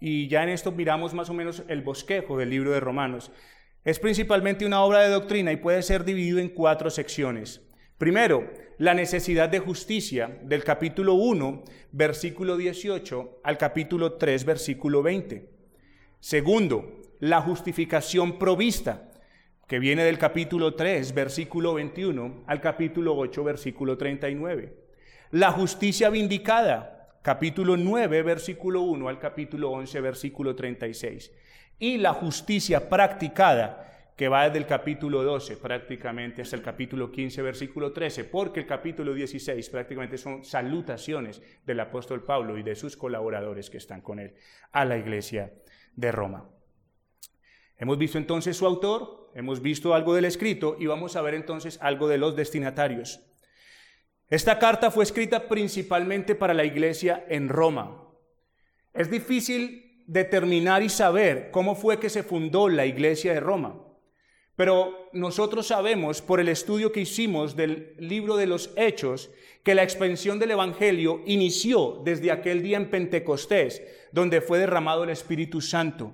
y 0.00 0.28
ya 0.28 0.42
en 0.42 0.50
esto 0.50 0.72
miramos 0.72 1.14
más 1.14 1.30
o 1.30 1.34
menos 1.34 1.62
el 1.68 1.82
bosquejo 1.82 2.36
del 2.36 2.50
libro 2.50 2.72
de 2.72 2.80
Romanos. 2.80 3.30
Es 3.84 3.98
principalmente 3.98 4.66
una 4.66 4.82
obra 4.82 5.00
de 5.00 5.10
doctrina 5.10 5.52
y 5.52 5.56
puede 5.56 5.82
ser 5.82 6.04
dividido 6.04 6.38
en 6.38 6.48
cuatro 6.48 6.90
secciones. 6.90 7.62
Primero, 7.98 8.50
la 8.78 8.92
necesidad 8.92 9.48
de 9.48 9.58
justicia 9.58 10.38
del 10.42 10.64
capítulo 10.64 11.14
1, 11.14 11.64
versículo 11.92 12.56
18 12.56 13.40
al 13.42 13.56
capítulo 13.56 14.14
3, 14.14 14.44
versículo 14.44 15.02
20. 15.02 15.48
Segundo, 16.20 17.00
la 17.20 17.40
justificación 17.40 18.38
provista, 18.38 19.12
que 19.66 19.78
viene 19.78 20.04
del 20.04 20.18
capítulo 20.18 20.74
3, 20.74 21.14
versículo 21.14 21.74
21 21.74 22.44
al 22.46 22.60
capítulo 22.60 23.16
8, 23.16 23.44
versículo 23.44 23.96
39. 23.96 24.76
La 25.30 25.52
justicia 25.52 26.10
vindicada, 26.10 27.05
capítulo 27.26 27.76
9, 27.76 28.22
versículo 28.22 28.82
1 28.82 29.08
al 29.08 29.18
capítulo 29.18 29.72
11, 29.72 30.00
versículo 30.00 30.54
36. 30.54 31.32
Y 31.80 31.98
la 31.98 32.12
justicia 32.12 32.88
practicada, 32.88 34.12
que 34.16 34.28
va 34.28 34.44
desde 34.44 34.58
el 34.58 34.66
capítulo 34.66 35.24
12 35.24 35.56
prácticamente 35.56 36.42
hasta 36.42 36.54
el 36.54 36.62
capítulo 36.62 37.10
15, 37.10 37.42
versículo 37.42 37.90
13, 37.90 38.26
porque 38.26 38.60
el 38.60 38.66
capítulo 38.66 39.12
16 39.12 39.68
prácticamente 39.70 40.18
son 40.18 40.44
salutaciones 40.44 41.42
del 41.66 41.80
apóstol 41.80 42.22
Pablo 42.22 42.58
y 42.58 42.62
de 42.62 42.76
sus 42.76 42.96
colaboradores 42.96 43.70
que 43.70 43.78
están 43.78 44.02
con 44.02 44.20
él 44.20 44.34
a 44.70 44.84
la 44.84 44.96
iglesia 44.96 45.52
de 45.96 46.12
Roma. 46.12 46.48
Hemos 47.76 47.98
visto 47.98 48.18
entonces 48.18 48.56
su 48.56 48.66
autor, 48.66 49.32
hemos 49.34 49.60
visto 49.60 49.94
algo 49.94 50.14
del 50.14 50.26
escrito 50.26 50.76
y 50.78 50.86
vamos 50.86 51.16
a 51.16 51.22
ver 51.22 51.34
entonces 51.34 51.80
algo 51.82 52.06
de 52.06 52.18
los 52.18 52.36
destinatarios. 52.36 53.26
Esta 54.28 54.58
carta 54.58 54.90
fue 54.90 55.04
escrita 55.04 55.46
principalmente 55.46 56.34
para 56.34 56.52
la 56.52 56.64
iglesia 56.64 57.24
en 57.28 57.48
Roma. 57.48 58.02
Es 58.92 59.08
difícil 59.08 60.02
determinar 60.06 60.82
y 60.82 60.88
saber 60.88 61.50
cómo 61.52 61.76
fue 61.76 62.00
que 62.00 62.10
se 62.10 62.24
fundó 62.24 62.68
la 62.68 62.86
iglesia 62.86 63.32
de 63.32 63.40
Roma, 63.40 63.82
pero 64.56 65.10
nosotros 65.12 65.68
sabemos 65.68 66.22
por 66.22 66.40
el 66.40 66.48
estudio 66.48 66.90
que 66.90 67.02
hicimos 67.02 67.54
del 67.54 67.94
libro 67.98 68.36
de 68.36 68.46
los 68.46 68.70
Hechos 68.76 69.30
que 69.62 69.74
la 69.74 69.82
expansión 69.84 70.38
del 70.38 70.52
Evangelio 70.52 71.22
inició 71.26 72.00
desde 72.04 72.32
aquel 72.32 72.62
día 72.62 72.78
en 72.78 72.90
Pentecostés, 72.90 73.82
donde 74.12 74.40
fue 74.40 74.58
derramado 74.58 75.04
el 75.04 75.10
Espíritu 75.10 75.60
Santo. 75.60 76.12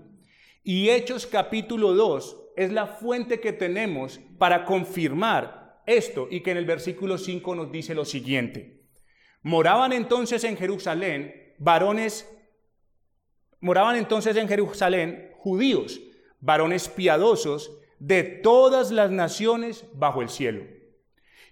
Y 0.64 0.90
Hechos 0.90 1.26
capítulo 1.26 1.94
2 1.94 2.36
es 2.56 2.72
la 2.72 2.86
fuente 2.86 3.40
que 3.40 3.52
tenemos 3.52 4.20
para 4.38 4.64
confirmar 4.64 5.61
esto 5.86 6.28
y 6.30 6.40
que 6.40 6.52
en 6.52 6.56
el 6.56 6.64
versículo 6.64 7.18
5 7.18 7.54
nos 7.54 7.72
dice 7.72 7.94
lo 7.94 8.04
siguiente. 8.04 8.82
Moraban 9.42 9.92
entonces 9.92 10.44
en 10.44 10.56
Jerusalén 10.56 11.54
varones, 11.58 12.28
moraban 13.60 13.96
entonces 13.96 14.36
en 14.36 14.48
Jerusalén 14.48 15.30
judíos, 15.38 16.00
varones 16.40 16.88
piadosos 16.88 17.78
de 17.98 18.22
todas 18.22 18.90
las 18.90 19.10
naciones 19.10 19.84
bajo 19.94 20.22
el 20.22 20.28
cielo. 20.28 20.64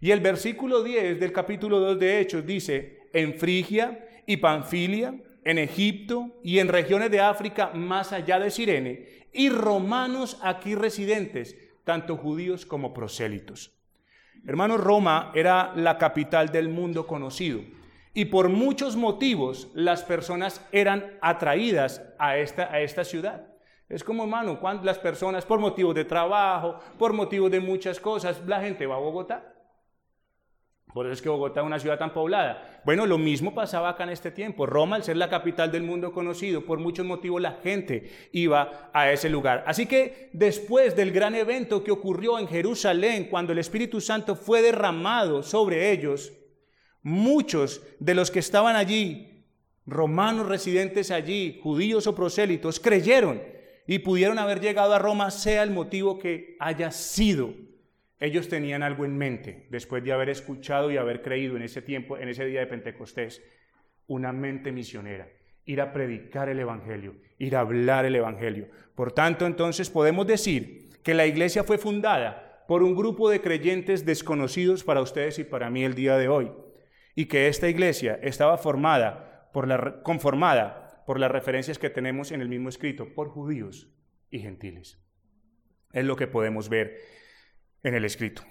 Y 0.01 0.11
el 0.11 0.21
versículo 0.21 0.83
10 0.83 1.21
del 1.21 1.33
capítulo 1.33 1.79
2 1.79 1.99
de 1.99 2.21
Hechos 2.21 2.47
dice, 2.47 3.09
en 3.13 3.35
Frigia 3.35 4.09
y 4.27 4.39
Panfilia, 4.39 5.15
en 5.45 5.59
Egipto 5.59 6.41
y 6.43 6.59
en 6.59 6.69
regiones 6.69 7.11
de 7.11 7.21
África 7.21 7.71
más 7.75 8.13
allá 8.13 8.39
de 8.39 8.51
Sirene, 8.51 9.29
y 9.33 9.49
romanos 9.49 10.39
aquí 10.43 10.75
residentes, 10.75 11.57
tanto 11.85 12.17
judíos 12.17 12.67
como 12.67 12.93
prosélitos. 12.93 13.80
Hermanos, 14.47 14.81
Roma 14.81 15.33
era 15.35 15.73
la 15.77 15.99
capital 15.99 16.49
del 16.49 16.69
mundo 16.69 17.07
conocido 17.07 17.61
y 18.15 18.27
por 18.27 18.49
muchos 18.49 18.97
motivos 18.97 19.69
las 19.75 20.03
personas 20.03 20.67
eran 20.73 21.19
atraídas 21.21 22.03
a 22.19 22.37
esta, 22.39 22.73
a 22.73 22.81
esta 22.81 23.05
ciudad. 23.05 23.47
Es 23.89 24.05
como, 24.05 24.23
hermano, 24.23 24.61
cuando 24.61 24.85
las 24.85 24.99
personas, 24.99 25.45
por 25.45 25.59
motivos 25.59 25.95
de 25.95 26.05
trabajo, 26.05 26.79
por 26.99 27.13
motivos 27.13 27.51
de 27.51 27.61
muchas 27.61 27.99
cosas, 28.01 28.41
la 28.47 28.61
gente 28.61 28.87
va 28.87 28.97
a 28.97 29.01
Bogotá. 29.01 29.50
Por 30.93 31.07
eso 31.07 31.13
es 31.13 31.23
que 31.23 31.29
Bogotá 31.29 31.61
es 31.61 31.67
una 31.67 31.79
ciudad 31.79 31.99
tan 31.99 32.13
poblada. 32.13 32.81
Bueno, 32.85 33.07
lo 33.07 33.19
mismo 33.19 33.55
pasaba 33.55 33.91
acá 33.91 34.05
en 34.05 34.11
este 34.11 34.31
tiempo. 34.31 34.67
Roma, 34.67 34.97
al 34.97 35.05
ser 35.05 35.17
la 35.17 35.31
capital 35.31 35.71
del 35.71 35.83
mundo 35.83 36.13
conocido, 36.13 36.65
por 36.65 36.79
muchos 36.79 37.07
motivos 37.07 37.41
la 37.41 37.59
gente 37.63 38.11
iba 38.33 38.91
a 38.93 39.11
ese 39.13 39.29
lugar. 39.29 39.65
Así 39.67 39.87
que 39.87 40.31
después 40.33 40.97
del 40.97 41.13
gran 41.13 41.35
evento 41.35 41.85
que 41.85 41.91
ocurrió 41.91 42.39
en 42.39 42.49
Jerusalén, 42.49 43.29
cuando 43.31 43.53
el 43.53 43.59
Espíritu 43.59 44.01
Santo 44.01 44.35
fue 44.35 44.63
derramado 44.63 45.43
sobre 45.43 45.93
ellos, 45.93 46.33
muchos 47.03 47.83
de 47.99 48.15
los 48.15 48.31
que 48.31 48.41
estaban 48.41 48.77
allí, 48.77 49.47
romanos 49.87 50.47
residentes 50.47 51.11
allí, 51.11 51.61
judíos 51.63 52.07
o 52.07 52.15
prosélitos, 52.15 52.81
creyeron 52.81 53.43
y 53.87 54.01
pudieron 54.01 54.39
haber 54.39 54.61
llegado 54.61 54.95
a 54.95 54.99
Roma, 54.99 55.31
sea 55.31 55.63
el 55.63 55.71
motivo 55.71 56.19
que 56.19 56.57
haya 56.59 56.91
sido. 56.91 57.55
Ellos 58.21 58.51
tenían 58.51 58.83
algo 58.83 59.07
en 59.07 59.17
mente 59.17 59.67
después 59.71 60.05
de 60.05 60.13
haber 60.13 60.29
escuchado 60.29 60.91
y 60.91 60.99
haber 60.99 61.23
creído 61.23 61.57
en 61.57 61.63
ese 61.63 61.81
tiempo, 61.81 62.19
en 62.19 62.29
ese 62.29 62.45
día 62.45 62.61
de 62.61 62.67
Pentecostés, 62.67 63.43
una 64.07 64.31
mente 64.31 64.73
misionera, 64.73 65.27
ir 65.65 65.81
a 65.81 65.93
predicar 65.95 66.51
el 66.51 66.59
Evangelio, 66.59 67.15
ir 67.39 67.57
a 67.57 67.61
hablar 67.61 68.05
el 68.05 68.15
Evangelio. 68.15 68.69
Por 68.95 69.13
tanto, 69.13 69.47
entonces 69.47 69.89
podemos 69.89 70.27
decir 70.27 70.91
que 71.03 71.15
la 71.15 71.27
iglesia 71.27 71.65
fue 71.65 71.79
fundada 71.79 72.65
por 72.69 72.83
un 72.83 72.95
grupo 72.95 73.31
de 73.31 73.41
creyentes 73.41 74.05
desconocidos 74.05 74.85
para 74.85 75.01
ustedes 75.01 75.39
y 75.39 75.45
para 75.45 75.71
mí 75.71 75.83
el 75.83 75.95
día 75.95 76.19
de 76.19 76.29
hoy, 76.29 76.53
y 77.15 77.25
que 77.25 77.49
esta 77.49 77.71
iglesia 77.71 78.21
estaba 78.23 78.59
formada 78.59 79.49
por 79.55 79.67
la, 79.67 80.03
conformada 80.03 81.03
por 81.07 81.19
las 81.19 81.31
referencias 81.31 81.79
que 81.79 81.89
tenemos 81.89 82.33
en 82.33 82.43
el 82.43 82.51
mismo 82.51 82.69
escrito, 82.69 83.15
por 83.15 83.31
judíos 83.31 83.89
y 84.31 84.41
gentiles. 84.41 85.03
Es 85.93 86.05
lo 86.05 86.17
que 86.17 86.27
podemos 86.27 86.69
ver 86.69 86.99
en 87.83 87.95
el 87.95 88.05
escrito. 88.05 88.43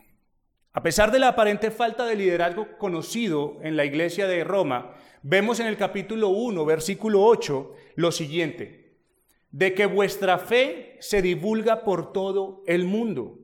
A 0.72 0.84
pesar 0.84 1.12
de 1.12 1.20
la 1.20 1.30
aparente 1.30 1.72
falta 1.72 2.06
de 2.06 2.16
liderazgo 2.16 2.78
conocido 2.78 3.58
en 3.64 3.76
la 3.76 3.86
iglesia 3.86 4.28
de 4.28 4.44
Roma, 4.44 4.94
vemos 5.24 5.60
en 5.60 5.68
el 5.68 5.78
capítulo 5.78 6.30
1, 6.30 6.64
versículo 6.66 7.24
8, 7.24 7.74
lo 7.96 8.12
siguiente, 8.12 8.94
de 9.52 9.74
que 9.74 9.86
vuestra 9.86 10.38
fe 10.38 10.98
se 11.00 11.22
divulga 11.22 11.84
por 11.84 12.14
todo 12.14 12.64
el 12.68 12.86
mundo. 12.86 13.40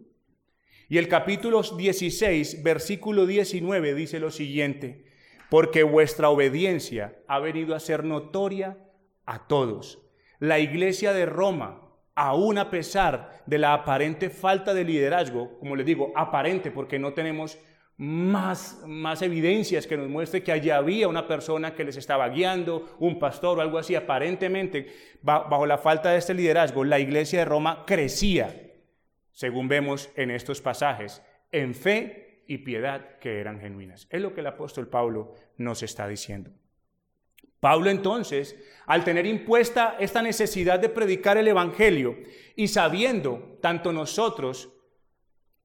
Y 0.88 1.00
el 1.00 1.08
capítulo 1.08 1.64
16, 1.64 2.62
versículo 2.62 3.26
19 3.26 3.96
dice 3.96 4.20
lo 4.20 4.30
siguiente, 4.30 5.06
porque 5.50 5.82
vuestra 5.82 6.30
obediencia 6.30 7.18
ha 7.28 7.40
venido 7.40 7.76
a 7.76 7.80
ser 7.80 8.04
notoria 8.04 8.78
a 9.26 9.48
todos. 9.48 10.00
La 10.40 10.60
iglesia 10.60 11.12
de 11.12 11.26
Roma 11.26 11.85
aún 12.16 12.58
a 12.58 12.70
pesar 12.70 13.44
de 13.46 13.58
la 13.58 13.74
aparente 13.74 14.30
falta 14.30 14.74
de 14.74 14.86
liderazgo, 14.86 15.60
como 15.60 15.76
les 15.76 15.86
digo, 15.86 16.14
aparente 16.16 16.72
porque 16.72 16.98
no 16.98 17.14
tenemos 17.14 17.60
más, 17.98 18.82
más 18.86 19.22
evidencias 19.22 19.88
que 19.88 19.98
nos 19.98 20.10
muestre 20.10 20.44
que 20.44 20.52
allí 20.52 20.70
había 20.70 21.08
una 21.08 21.28
persona 21.28 21.76
que 21.76 21.84
les 21.84 21.98
estaba 21.98 22.28
guiando, 22.30 22.96
un 23.00 23.20
pastor 23.20 23.60
o 23.60 23.62
algo 23.62 23.78
así, 23.78 23.96
aparentemente, 23.96 24.88
bajo 25.22 25.66
la 25.66 25.78
falta 25.78 26.12
de 26.12 26.18
este 26.18 26.34
liderazgo, 26.34 26.84
la 26.84 27.00
iglesia 27.00 27.40
de 27.40 27.46
Roma 27.46 27.84
crecía, 27.86 28.74
según 29.32 29.68
vemos 29.68 30.10
en 30.16 30.32
estos 30.32 30.62
pasajes, 30.62 31.22
en 31.52 31.74
fe 31.74 32.44
y 32.48 32.60
piedad 32.60 33.18
que 33.20 33.40
eran 33.40 33.60
genuinas. 33.60 34.08
Es 34.10 34.22
lo 34.22 34.34
que 34.34 34.42
el 34.42 34.48
apóstol 34.48 34.88
Pablo 34.88 35.34
nos 35.58 35.84
está 35.84 36.08
diciendo. 36.08 36.52
Pablo 37.66 37.90
entonces, 37.90 38.56
al 38.86 39.04
tener 39.04 39.26
impuesta 39.26 39.96
esta 40.00 40.22
necesidad 40.22 40.78
de 40.78 40.88
predicar 40.88 41.36
el 41.38 41.48
Evangelio 41.48 42.16
y 42.56 42.68
sabiendo, 42.68 43.58
tanto 43.60 43.92
nosotros, 43.92 44.70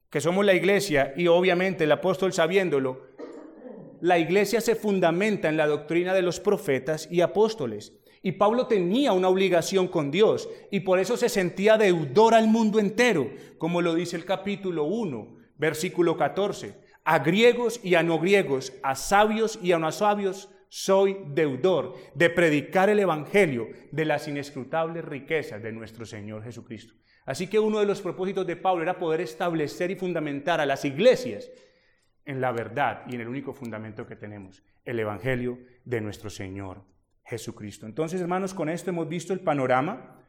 que 0.08 0.22
somos 0.22 0.46
la 0.46 0.54
iglesia, 0.54 1.12
y 1.14 1.26
obviamente 1.26 1.84
el 1.84 1.92
apóstol 1.92 2.32
sabiéndolo, 2.32 3.02
la 4.00 4.18
iglesia 4.18 4.62
se 4.62 4.76
fundamenta 4.76 5.50
en 5.50 5.58
la 5.58 5.66
doctrina 5.66 6.14
de 6.14 6.22
los 6.22 6.40
profetas 6.40 7.06
y 7.10 7.20
apóstoles. 7.20 7.92
Y 8.22 8.32
Pablo 8.32 8.66
tenía 8.66 9.12
una 9.12 9.28
obligación 9.28 9.86
con 9.86 10.10
Dios 10.10 10.48
y 10.70 10.80
por 10.80 11.00
eso 11.00 11.18
se 11.18 11.28
sentía 11.28 11.76
deudor 11.76 12.32
al 12.32 12.48
mundo 12.48 12.78
entero, 12.78 13.30
como 13.58 13.82
lo 13.82 13.94
dice 13.94 14.16
el 14.16 14.24
capítulo 14.24 14.84
1, 14.84 15.36
versículo 15.58 16.16
14. 16.16 16.76
A 17.04 17.18
griegos 17.18 17.78
y 17.84 17.94
a 17.94 18.02
no 18.02 18.18
griegos, 18.18 18.72
a 18.82 18.94
sabios 18.94 19.58
y 19.62 19.72
a 19.72 19.78
no 19.78 19.92
sabios, 19.92 20.48
soy 20.70 21.18
deudor 21.26 21.96
de 22.14 22.30
predicar 22.30 22.88
el 22.88 23.00
Evangelio 23.00 23.68
de 23.90 24.04
las 24.04 24.28
inescrutables 24.28 25.04
riquezas 25.04 25.60
de 25.60 25.72
nuestro 25.72 26.06
Señor 26.06 26.44
Jesucristo. 26.44 26.94
Así 27.26 27.48
que 27.48 27.58
uno 27.58 27.80
de 27.80 27.86
los 27.86 28.00
propósitos 28.00 28.46
de 28.46 28.54
Pablo 28.54 28.82
era 28.82 28.96
poder 28.96 29.20
establecer 29.20 29.90
y 29.90 29.96
fundamentar 29.96 30.60
a 30.60 30.66
las 30.66 30.84
iglesias 30.84 31.50
en 32.24 32.40
la 32.40 32.52
verdad 32.52 33.02
y 33.08 33.16
en 33.16 33.22
el 33.22 33.28
único 33.28 33.52
fundamento 33.52 34.06
que 34.06 34.14
tenemos, 34.14 34.62
el 34.84 35.00
Evangelio 35.00 35.58
de 35.84 36.00
nuestro 36.00 36.30
Señor 36.30 36.84
Jesucristo. 37.24 37.86
Entonces, 37.86 38.20
hermanos, 38.20 38.54
con 38.54 38.68
esto 38.68 38.90
hemos 38.90 39.08
visto 39.08 39.32
el 39.32 39.40
panorama 39.40 40.24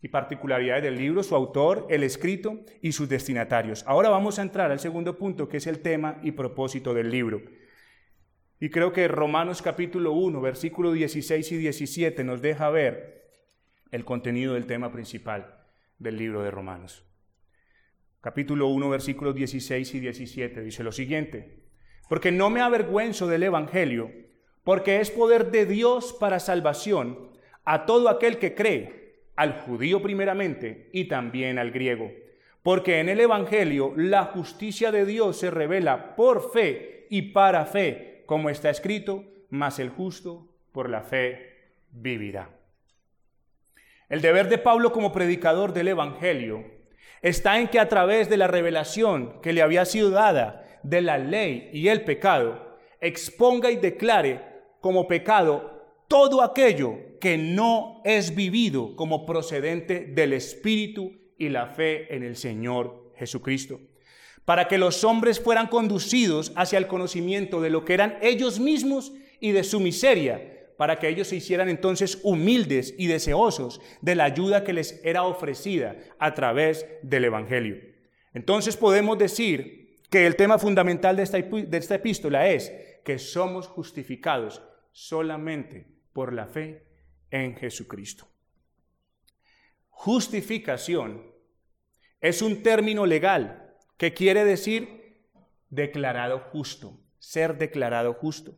y 0.00 0.08
particularidades 0.08 0.82
del 0.82 0.96
libro, 0.96 1.22
su 1.22 1.36
autor, 1.36 1.86
el 1.90 2.02
escrito 2.02 2.60
y 2.80 2.92
sus 2.92 3.08
destinatarios. 3.08 3.84
Ahora 3.86 4.08
vamos 4.08 4.38
a 4.38 4.42
entrar 4.42 4.70
al 4.70 4.80
segundo 4.80 5.18
punto, 5.18 5.46
que 5.46 5.58
es 5.58 5.66
el 5.66 5.80
tema 5.80 6.20
y 6.22 6.32
propósito 6.32 6.94
del 6.94 7.10
libro. 7.10 7.42
Y 8.60 8.70
creo 8.70 8.92
que 8.92 9.08
Romanos 9.08 9.62
capítulo 9.62 10.12
1, 10.12 10.40
versículo 10.40 10.92
16 10.92 11.52
y 11.52 11.56
17 11.56 12.22
nos 12.22 12.40
deja 12.40 12.70
ver 12.70 13.30
el 13.90 14.04
contenido 14.04 14.54
del 14.54 14.66
tema 14.66 14.92
principal 14.92 15.58
del 15.98 16.16
libro 16.16 16.42
de 16.42 16.50
Romanos. 16.50 17.04
Capítulo 18.20 18.68
1, 18.68 18.88
versículos 18.88 19.34
16 19.34 19.94
y 19.94 20.00
17 20.00 20.62
dice 20.62 20.84
lo 20.84 20.92
siguiente, 20.92 21.64
porque 22.08 22.32
no 22.32 22.48
me 22.48 22.60
avergüenzo 22.60 23.26
del 23.26 23.42
Evangelio, 23.42 24.10
porque 24.62 25.00
es 25.00 25.10
poder 25.10 25.50
de 25.50 25.66
Dios 25.66 26.16
para 26.18 26.38
salvación 26.38 27.30
a 27.64 27.86
todo 27.86 28.08
aquel 28.08 28.38
que 28.38 28.54
cree, 28.54 29.24
al 29.36 29.60
judío 29.62 30.00
primeramente 30.00 30.90
y 30.92 31.04
también 31.06 31.58
al 31.58 31.72
griego. 31.72 32.10
Porque 32.62 33.00
en 33.00 33.08
el 33.08 33.20
Evangelio 33.20 33.92
la 33.96 34.24
justicia 34.24 34.90
de 34.90 35.04
Dios 35.04 35.38
se 35.38 35.50
revela 35.50 36.14
por 36.16 36.52
fe 36.52 37.06
y 37.10 37.32
para 37.32 37.66
como 38.26 38.50
está 38.50 38.70
escrito, 38.70 39.24
mas 39.50 39.78
el 39.78 39.90
justo 39.90 40.48
por 40.72 40.90
la 40.90 41.02
fe 41.02 41.76
vivirá. 41.90 42.50
El 44.08 44.20
deber 44.20 44.48
de 44.48 44.58
Pablo 44.58 44.92
como 44.92 45.12
predicador 45.12 45.72
del 45.72 45.88
Evangelio 45.88 46.64
está 47.22 47.58
en 47.58 47.68
que 47.68 47.80
a 47.80 47.88
través 47.88 48.28
de 48.28 48.36
la 48.36 48.46
revelación 48.46 49.40
que 49.40 49.52
le 49.52 49.62
había 49.62 49.84
sido 49.84 50.10
dada 50.10 50.64
de 50.82 51.00
la 51.00 51.18
ley 51.18 51.70
y 51.72 51.88
el 51.88 52.04
pecado, 52.04 52.76
exponga 53.00 53.70
y 53.70 53.76
declare 53.76 54.40
como 54.80 55.08
pecado 55.08 56.04
todo 56.08 56.42
aquello 56.42 57.18
que 57.20 57.38
no 57.38 58.02
es 58.04 58.34
vivido 58.34 58.94
como 58.96 59.24
procedente 59.24 60.00
del 60.00 60.34
Espíritu 60.34 61.12
y 61.38 61.48
la 61.48 61.66
fe 61.66 62.14
en 62.14 62.22
el 62.22 62.36
Señor 62.36 63.12
Jesucristo 63.16 63.80
para 64.44 64.68
que 64.68 64.78
los 64.78 65.04
hombres 65.04 65.40
fueran 65.40 65.68
conducidos 65.68 66.52
hacia 66.56 66.78
el 66.78 66.86
conocimiento 66.86 67.60
de 67.60 67.70
lo 67.70 67.84
que 67.84 67.94
eran 67.94 68.18
ellos 68.20 68.60
mismos 68.60 69.12
y 69.40 69.52
de 69.52 69.64
su 69.64 69.80
miseria, 69.80 70.50
para 70.76 70.98
que 70.98 71.08
ellos 71.08 71.28
se 71.28 71.36
hicieran 71.36 71.68
entonces 71.68 72.18
humildes 72.22 72.94
y 72.98 73.06
deseosos 73.06 73.80
de 74.00 74.14
la 74.14 74.24
ayuda 74.24 74.64
que 74.64 74.72
les 74.72 75.00
era 75.04 75.22
ofrecida 75.22 75.96
a 76.18 76.34
través 76.34 76.86
del 77.02 77.24
Evangelio. 77.24 77.76
Entonces 78.34 78.76
podemos 78.76 79.16
decir 79.18 80.00
que 80.10 80.26
el 80.26 80.36
tema 80.36 80.58
fundamental 80.58 81.16
de 81.16 81.22
esta, 81.22 81.38
de 81.38 81.78
esta 81.78 81.94
epístola 81.94 82.48
es 82.48 82.72
que 83.04 83.18
somos 83.18 83.68
justificados 83.68 84.62
solamente 84.92 85.86
por 86.12 86.32
la 86.32 86.46
fe 86.46 86.86
en 87.30 87.56
Jesucristo. 87.56 88.28
Justificación 89.90 91.32
es 92.20 92.42
un 92.42 92.62
término 92.62 93.06
legal 93.06 93.63
¿Qué 93.96 94.12
quiere 94.12 94.44
decir 94.44 95.04
declarado 95.74 96.38
justo, 96.38 97.00
ser 97.18 97.58
declarado 97.58 98.14
justo. 98.14 98.54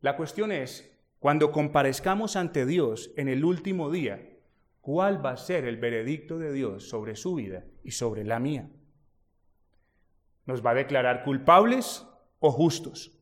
La 0.00 0.16
cuestión 0.16 0.50
es, 0.50 0.90
cuando 1.18 1.52
comparezcamos 1.52 2.36
ante 2.36 2.66
Dios 2.66 3.12
en 3.16 3.28
el 3.28 3.44
último 3.44 3.90
día, 3.90 4.28
¿cuál 4.80 5.24
va 5.24 5.30
a 5.30 5.36
ser 5.36 5.64
el 5.64 5.76
veredicto 5.76 6.38
de 6.38 6.52
Dios 6.52 6.88
sobre 6.88 7.14
su 7.14 7.36
vida 7.36 7.64
y 7.84 7.92
sobre 7.92 8.24
la 8.24 8.40
mía? 8.40 8.68
¿Nos 10.44 10.64
va 10.64 10.72
a 10.72 10.74
declarar 10.74 11.22
culpables 11.22 12.04
o 12.40 12.50
justos? 12.50 13.16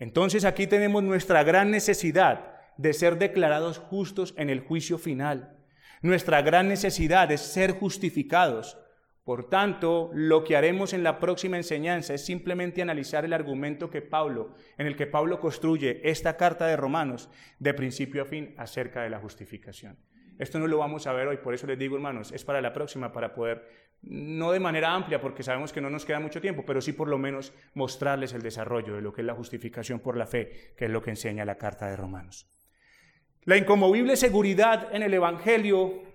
Entonces 0.00 0.44
aquí 0.44 0.66
tenemos 0.66 1.04
nuestra 1.04 1.44
gran 1.44 1.70
necesidad 1.70 2.56
de 2.76 2.92
ser 2.92 3.18
declarados 3.18 3.78
justos 3.78 4.34
en 4.36 4.50
el 4.50 4.60
juicio 4.60 4.98
final. 4.98 5.56
Nuestra 6.00 6.42
gran 6.42 6.66
necesidad 6.66 7.30
es 7.30 7.40
ser 7.40 7.78
justificados 7.78 8.76
por 9.24 9.48
tanto, 9.48 10.10
lo 10.14 10.42
que 10.42 10.56
haremos 10.56 10.92
en 10.92 11.04
la 11.04 11.20
próxima 11.20 11.56
enseñanza 11.56 12.12
es 12.12 12.24
simplemente 12.24 12.82
analizar 12.82 13.24
el 13.24 13.32
argumento 13.32 13.88
que 13.88 14.02
Pablo, 14.02 14.54
en 14.78 14.88
el 14.88 14.96
que 14.96 15.06
Pablo 15.06 15.38
construye 15.38 16.00
esta 16.02 16.36
carta 16.36 16.66
de 16.66 16.76
Romanos 16.76 17.30
de 17.60 17.72
principio 17.72 18.22
a 18.22 18.24
fin 18.24 18.52
acerca 18.58 19.02
de 19.02 19.10
la 19.10 19.20
justificación. 19.20 19.96
Esto 20.38 20.58
no 20.58 20.66
lo 20.66 20.78
vamos 20.78 21.06
a 21.06 21.12
ver 21.12 21.28
hoy, 21.28 21.36
por 21.36 21.54
eso 21.54 21.68
les 21.68 21.78
digo, 21.78 21.94
hermanos, 21.94 22.32
es 22.32 22.44
para 22.44 22.60
la 22.60 22.72
próxima, 22.72 23.12
para 23.12 23.32
poder, 23.32 23.64
no 24.02 24.50
de 24.50 24.58
manera 24.58 24.92
amplia, 24.92 25.20
porque 25.20 25.44
sabemos 25.44 25.72
que 25.72 25.80
no 25.80 25.88
nos 25.88 26.04
queda 26.04 26.18
mucho 26.18 26.40
tiempo, 26.40 26.64
pero 26.66 26.80
sí 26.80 26.92
por 26.92 27.06
lo 27.06 27.16
menos 27.16 27.52
mostrarles 27.74 28.32
el 28.32 28.42
desarrollo 28.42 28.96
de 28.96 29.02
lo 29.02 29.12
que 29.12 29.20
es 29.20 29.26
la 29.26 29.34
justificación 29.34 30.00
por 30.00 30.16
la 30.16 30.26
fe, 30.26 30.74
que 30.76 30.86
es 30.86 30.90
lo 30.90 31.00
que 31.00 31.10
enseña 31.10 31.44
la 31.44 31.58
carta 31.58 31.86
de 31.86 31.94
Romanos. 31.94 32.48
La 33.44 33.56
incomovible 33.56 34.16
seguridad 34.16 34.92
en 34.92 35.02
el 35.02 35.14
Evangelio 35.14 36.11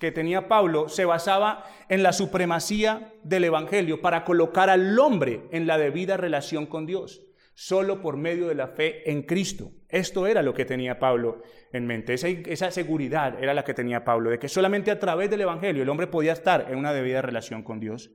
que 0.00 0.10
tenía 0.10 0.48
Pablo 0.48 0.88
se 0.88 1.04
basaba 1.04 1.64
en 1.90 2.02
la 2.02 2.14
supremacía 2.14 3.12
del 3.22 3.44
Evangelio 3.44 4.00
para 4.00 4.24
colocar 4.24 4.70
al 4.70 4.98
hombre 4.98 5.42
en 5.52 5.66
la 5.66 5.76
debida 5.76 6.16
relación 6.16 6.64
con 6.64 6.86
Dios, 6.86 7.20
solo 7.54 8.00
por 8.00 8.16
medio 8.16 8.48
de 8.48 8.54
la 8.54 8.68
fe 8.68 9.08
en 9.10 9.22
Cristo. 9.22 9.72
Esto 9.90 10.26
era 10.26 10.42
lo 10.42 10.54
que 10.54 10.64
tenía 10.64 10.98
Pablo 10.98 11.42
en 11.72 11.86
mente, 11.86 12.14
esa, 12.14 12.28
esa, 12.28 12.70
seguridad 12.70 13.40
era 13.42 13.52
la 13.52 13.62
que 13.62 13.74
tenía 13.74 14.02
Pablo, 14.02 14.30
de 14.30 14.38
que 14.38 14.48
solamente 14.48 14.90
a 14.90 14.98
través 14.98 15.28
del 15.28 15.42
Evangelio 15.42 15.82
el 15.82 15.88
hombre 15.90 16.06
podía 16.06 16.32
estar 16.32 16.66
en 16.70 16.78
una 16.78 16.94
debida 16.94 17.20
relación 17.20 17.62
con 17.62 17.78
Dios. 17.78 18.10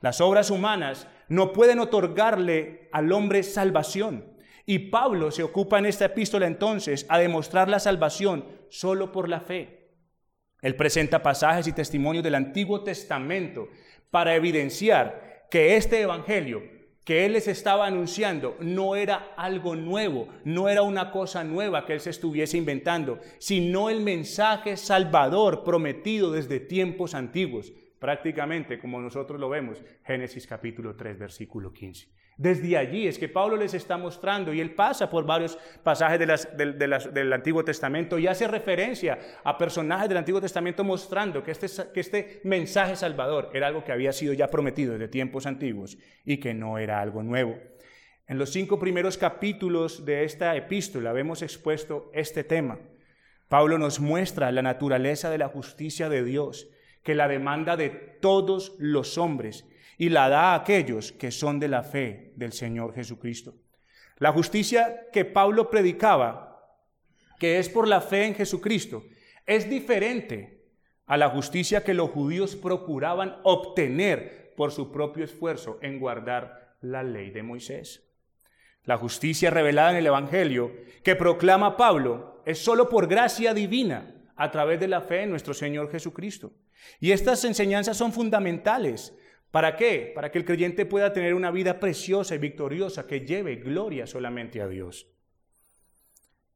Las 0.00 0.20
obras 0.20 0.50
humanas 0.50 1.08
no 1.28 1.52
pueden 1.52 1.80
otorgarle 1.80 2.88
al 2.92 3.12
hombre 3.12 3.42
salvación. 3.42 4.36
Y 4.64 4.90
Pablo 4.90 5.32
se 5.32 5.42
ocupa 5.42 5.78
en 5.80 5.86
esta 5.86 6.04
epístola 6.04 6.46
entonces 6.46 7.04
a 7.08 7.18
demostrar 7.18 7.68
la 7.68 7.80
salvación 7.80 8.44
solo 8.68 9.10
por 9.10 9.28
la 9.28 9.40
fe. 9.40 9.79
Él 10.62 10.76
presenta 10.76 11.22
pasajes 11.22 11.66
y 11.66 11.72
testimonios 11.72 12.24
del 12.24 12.34
Antiguo 12.34 12.82
Testamento 12.82 13.68
para 14.10 14.34
evidenciar 14.34 15.46
que 15.50 15.76
este 15.76 16.00
Evangelio 16.00 16.62
que 17.04 17.24
Él 17.24 17.32
les 17.32 17.48
estaba 17.48 17.86
anunciando 17.86 18.56
no 18.60 18.94
era 18.94 19.32
algo 19.36 19.74
nuevo, 19.74 20.28
no 20.44 20.68
era 20.68 20.82
una 20.82 21.10
cosa 21.10 21.42
nueva 21.42 21.84
que 21.84 21.94
Él 21.94 22.00
se 22.00 22.10
estuviese 22.10 22.56
inventando, 22.56 23.18
sino 23.38 23.90
el 23.90 24.00
mensaje 24.00 24.76
salvador 24.76 25.64
prometido 25.64 26.30
desde 26.30 26.60
tiempos 26.60 27.14
antiguos, 27.14 27.72
prácticamente 27.98 28.78
como 28.78 29.00
nosotros 29.00 29.40
lo 29.40 29.48
vemos, 29.48 29.82
Génesis 30.04 30.46
capítulo 30.46 30.94
3, 30.94 31.18
versículo 31.18 31.72
15. 31.72 32.08
Desde 32.40 32.74
allí 32.78 33.06
es 33.06 33.18
que 33.18 33.28
Pablo 33.28 33.54
les 33.54 33.74
está 33.74 33.98
mostrando, 33.98 34.54
y 34.54 34.62
él 34.62 34.74
pasa 34.74 35.10
por 35.10 35.26
varios 35.26 35.58
pasajes 35.82 36.18
del 36.18 37.32
Antiguo 37.34 37.62
Testamento 37.62 38.18
y 38.18 38.28
hace 38.28 38.48
referencia 38.48 39.18
a 39.44 39.58
personajes 39.58 40.08
del 40.08 40.16
Antiguo 40.16 40.40
Testamento 40.40 40.82
mostrando 40.82 41.42
que 41.42 41.50
este, 41.50 41.66
que 41.92 42.00
este 42.00 42.40
mensaje 42.44 42.96
salvador 42.96 43.50
era 43.52 43.66
algo 43.66 43.84
que 43.84 43.92
había 43.92 44.14
sido 44.14 44.32
ya 44.32 44.48
prometido 44.48 44.94
desde 44.94 45.08
tiempos 45.08 45.44
antiguos 45.44 45.98
y 46.24 46.38
que 46.38 46.54
no 46.54 46.78
era 46.78 47.02
algo 47.02 47.22
nuevo. 47.22 47.58
En 48.26 48.38
los 48.38 48.48
cinco 48.48 48.78
primeros 48.78 49.18
capítulos 49.18 50.06
de 50.06 50.24
esta 50.24 50.56
epístola 50.56 51.12
vemos 51.12 51.42
expuesto 51.42 52.10
este 52.14 52.42
tema. 52.42 52.78
Pablo 53.48 53.76
nos 53.76 54.00
muestra 54.00 54.50
la 54.50 54.62
naturaleza 54.62 55.28
de 55.28 55.36
la 55.36 55.48
justicia 55.48 56.08
de 56.08 56.24
Dios, 56.24 56.70
que 57.02 57.14
la 57.14 57.28
demanda 57.28 57.76
de 57.76 57.90
todos 57.90 58.76
los 58.78 59.18
hombres 59.18 59.66
y 60.00 60.08
la 60.08 60.30
da 60.30 60.52
a 60.52 60.54
aquellos 60.54 61.12
que 61.12 61.30
son 61.30 61.60
de 61.60 61.68
la 61.68 61.82
fe 61.82 62.32
del 62.34 62.54
Señor 62.54 62.94
Jesucristo. 62.94 63.56
La 64.16 64.32
justicia 64.32 65.08
que 65.12 65.26
Pablo 65.26 65.68
predicaba, 65.68 66.74
que 67.38 67.58
es 67.58 67.68
por 67.68 67.86
la 67.86 68.00
fe 68.00 68.24
en 68.24 68.34
Jesucristo, 68.34 69.04
es 69.44 69.68
diferente 69.68 70.64
a 71.04 71.18
la 71.18 71.28
justicia 71.28 71.84
que 71.84 71.92
los 71.92 72.08
judíos 72.08 72.56
procuraban 72.56 73.40
obtener 73.42 74.54
por 74.56 74.72
su 74.72 74.90
propio 74.90 75.22
esfuerzo 75.22 75.78
en 75.82 76.00
guardar 76.00 76.78
la 76.80 77.02
ley 77.02 77.30
de 77.30 77.42
Moisés. 77.42 78.10
La 78.84 78.96
justicia 78.96 79.50
revelada 79.50 79.90
en 79.90 79.96
el 79.98 80.06
Evangelio 80.06 80.72
que 81.04 81.14
proclama 81.14 81.76
Pablo 81.76 82.42
es 82.46 82.58
sólo 82.58 82.88
por 82.88 83.06
gracia 83.06 83.52
divina 83.52 84.14
a 84.34 84.50
través 84.50 84.80
de 84.80 84.88
la 84.88 85.02
fe 85.02 85.24
en 85.24 85.30
nuestro 85.30 85.52
Señor 85.52 85.90
Jesucristo. 85.90 86.54
Y 87.00 87.12
estas 87.12 87.44
enseñanzas 87.44 87.98
son 87.98 88.14
fundamentales 88.14 89.14
¿Para 89.50 89.76
qué? 89.76 90.12
Para 90.14 90.30
que 90.30 90.38
el 90.38 90.44
creyente 90.44 90.86
pueda 90.86 91.12
tener 91.12 91.34
una 91.34 91.50
vida 91.50 91.80
preciosa 91.80 92.34
y 92.34 92.38
victoriosa 92.38 93.06
que 93.06 93.20
lleve 93.20 93.56
gloria 93.56 94.06
solamente 94.06 94.60
a 94.60 94.68
Dios. 94.68 95.06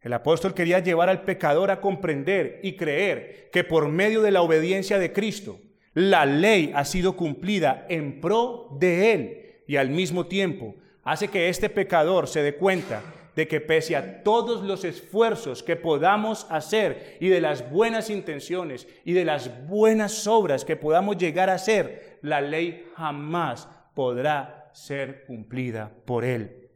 El 0.01 0.13
apóstol 0.13 0.55
quería 0.55 0.81
llevar 0.81 1.09
al 1.09 1.23
pecador 1.23 1.71
a 1.71 1.81
comprender 1.81 2.61
y 2.63 2.77
creer 2.77 3.49
que 3.51 3.65
por 3.65 3.89
medio 3.89 4.21
de 4.23 4.31
la 4.31 4.43
obediencia 4.43 4.99
de 4.99 5.13
Cristo, 5.13 5.59
la 5.95 6.27
ley 6.27 6.73
ha 6.75 6.85
sido 6.85 7.17
cumplida 7.17 7.87
en 7.89 8.21
pro 8.21 8.69
de 8.79 9.13
él 9.13 9.63
y 9.67 9.77
al 9.77 9.91
mismo 9.91 10.27
tiempo 10.27 10.75
hace 11.05 11.29
que 11.29 11.49
este 11.49 11.71
pecador 11.71 12.29
se 12.29 12.43
dé 12.43 12.57
cuenta 12.57 13.03
de 13.35 13.49
que 13.49 13.61
pese 13.61 13.97
a 13.97 14.23
todos 14.23 14.63
los 14.63 14.85
esfuerzos 14.85 15.63
que 15.63 15.77
podamos 15.77 16.47
hacer 16.51 17.17
y 17.21 17.29
de 17.29 17.41
las 17.41 17.71
buenas 17.71 18.11
intenciones 18.11 18.87
y 19.05 19.13
de 19.13 19.25
las 19.25 19.67
buenas 19.67 20.27
obras 20.27 20.65
que 20.65 20.77
podamos 20.77 21.17
llegar 21.17 21.51
a 21.51 21.55
hacer, 21.55 22.14
la 22.25 22.41
ley 22.41 22.87
jamás 22.97 23.69
podrá 23.95 24.71
ser 24.73 25.27
cumplida 25.27 25.95
por 26.07 26.25
él. 26.25 26.71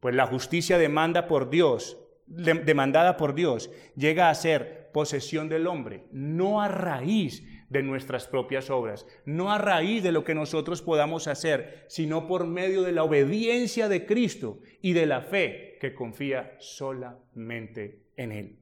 Pues 0.00 0.14
la 0.14 0.26
justicia 0.26 0.76
demanda 0.76 1.26
por 1.26 1.48
Dios, 1.48 1.98
demandada 2.26 3.16
por 3.16 3.34
Dios, 3.34 3.70
llega 3.96 4.28
a 4.28 4.34
ser 4.34 4.90
posesión 4.92 5.48
del 5.48 5.66
hombre, 5.66 6.04
no 6.12 6.60
a 6.60 6.68
raíz 6.68 7.42
de 7.70 7.82
nuestras 7.82 8.26
propias 8.28 8.68
obras, 8.68 9.06
no 9.24 9.50
a 9.50 9.56
raíz 9.56 10.02
de 10.02 10.12
lo 10.12 10.24
que 10.24 10.34
nosotros 10.34 10.82
podamos 10.82 11.26
hacer, 11.26 11.86
sino 11.88 12.26
por 12.26 12.46
medio 12.46 12.82
de 12.82 12.92
la 12.92 13.02
obediencia 13.02 13.88
de 13.88 14.04
Cristo 14.04 14.60
y 14.82 14.92
de 14.92 15.06
la 15.06 15.22
fe 15.22 15.78
que 15.80 15.94
confía 15.94 16.54
solamente 16.58 18.02
en 18.16 18.32
Él. 18.32 18.58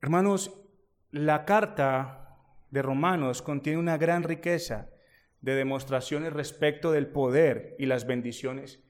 Hermanos, 0.00 0.56
la 1.10 1.44
carta 1.44 2.29
de 2.70 2.82
Romanos 2.82 3.42
contiene 3.42 3.78
una 3.78 3.98
gran 3.98 4.22
riqueza 4.22 4.90
de 5.40 5.54
demostraciones 5.54 6.32
respecto 6.32 6.92
del 6.92 7.08
poder 7.08 7.76
y 7.78 7.86
las 7.86 8.06
bendiciones 8.06 8.82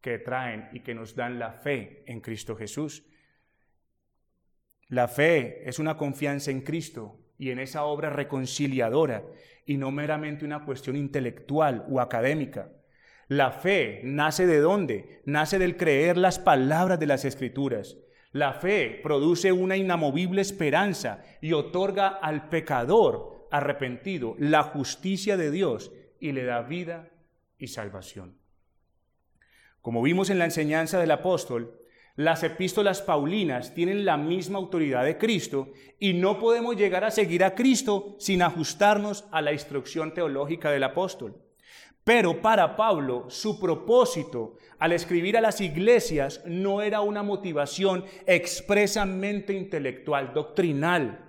que 0.00 0.18
traen 0.18 0.68
y 0.72 0.80
que 0.80 0.94
nos 0.94 1.16
dan 1.16 1.38
la 1.38 1.52
fe 1.52 2.04
en 2.06 2.20
Cristo 2.20 2.56
Jesús. 2.56 3.04
La 4.88 5.08
fe 5.08 5.68
es 5.68 5.78
una 5.78 5.96
confianza 5.96 6.50
en 6.50 6.60
Cristo 6.60 7.18
y 7.38 7.50
en 7.50 7.58
esa 7.58 7.84
obra 7.84 8.10
reconciliadora 8.10 9.24
y 9.66 9.76
no 9.76 9.90
meramente 9.90 10.44
una 10.44 10.64
cuestión 10.64 10.96
intelectual 10.96 11.86
o 11.90 12.00
académica. 12.00 12.70
La 13.28 13.50
fe 13.50 14.02
nace 14.04 14.46
de 14.46 14.58
dónde? 14.58 15.22
Nace 15.24 15.58
del 15.58 15.76
creer 15.76 16.16
las 16.16 16.38
palabras 16.38 17.00
de 17.00 17.06
las 17.06 17.24
escrituras. 17.24 17.96
La 18.34 18.52
fe 18.52 18.98
produce 19.00 19.52
una 19.52 19.76
inamovible 19.76 20.42
esperanza 20.42 21.22
y 21.40 21.52
otorga 21.52 22.08
al 22.08 22.48
pecador 22.48 23.46
arrepentido 23.52 24.34
la 24.40 24.64
justicia 24.64 25.36
de 25.36 25.52
Dios 25.52 25.92
y 26.18 26.32
le 26.32 26.42
da 26.42 26.62
vida 26.62 27.10
y 27.58 27.68
salvación. 27.68 28.36
Como 29.80 30.02
vimos 30.02 30.30
en 30.30 30.40
la 30.40 30.46
enseñanza 30.46 30.98
del 30.98 31.12
apóstol, 31.12 31.78
las 32.16 32.42
epístolas 32.42 33.02
paulinas 33.02 33.72
tienen 33.72 34.04
la 34.04 34.16
misma 34.16 34.58
autoridad 34.58 35.04
de 35.04 35.16
Cristo 35.16 35.72
y 36.00 36.14
no 36.14 36.40
podemos 36.40 36.74
llegar 36.74 37.04
a 37.04 37.12
seguir 37.12 37.44
a 37.44 37.54
Cristo 37.54 38.16
sin 38.18 38.42
ajustarnos 38.42 39.26
a 39.30 39.42
la 39.42 39.52
instrucción 39.52 40.12
teológica 40.12 40.72
del 40.72 40.82
apóstol. 40.82 41.40
Pero 42.04 42.42
para 42.42 42.76
Pablo, 42.76 43.24
su 43.28 43.58
propósito 43.58 44.56
al 44.78 44.92
escribir 44.92 45.38
a 45.38 45.40
las 45.40 45.62
iglesias 45.62 46.42
no 46.44 46.82
era 46.82 47.00
una 47.00 47.22
motivación 47.22 48.04
expresamente 48.26 49.54
intelectual, 49.54 50.34
doctrinal. 50.34 51.20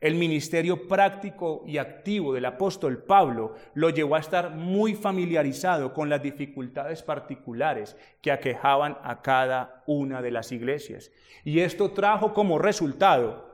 El 0.00 0.14
ministerio 0.14 0.86
práctico 0.86 1.62
y 1.66 1.76
activo 1.78 2.32
del 2.32 2.46
apóstol 2.46 3.02
Pablo 3.02 3.54
lo 3.74 3.90
llevó 3.90 4.14
a 4.14 4.20
estar 4.20 4.50
muy 4.50 4.94
familiarizado 4.94 5.92
con 5.92 6.08
las 6.08 6.22
dificultades 6.22 7.02
particulares 7.02 7.96
que 8.22 8.30
aquejaban 8.30 8.96
a 9.02 9.20
cada 9.20 9.82
una 9.86 10.22
de 10.22 10.30
las 10.30 10.52
iglesias. 10.52 11.10
Y 11.44 11.60
esto 11.60 11.90
trajo 11.90 12.32
como 12.32 12.58
resultado, 12.58 13.50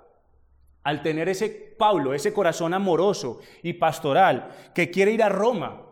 al 0.84 1.02
tener 1.02 1.28
ese 1.28 1.48
Pablo, 1.48 2.14
ese 2.14 2.32
corazón 2.32 2.74
amoroso 2.74 3.40
y 3.62 3.72
pastoral, 3.72 4.50
que 4.72 4.90
quiere 4.90 5.10
ir 5.12 5.22
a 5.24 5.28
Roma. 5.28 5.85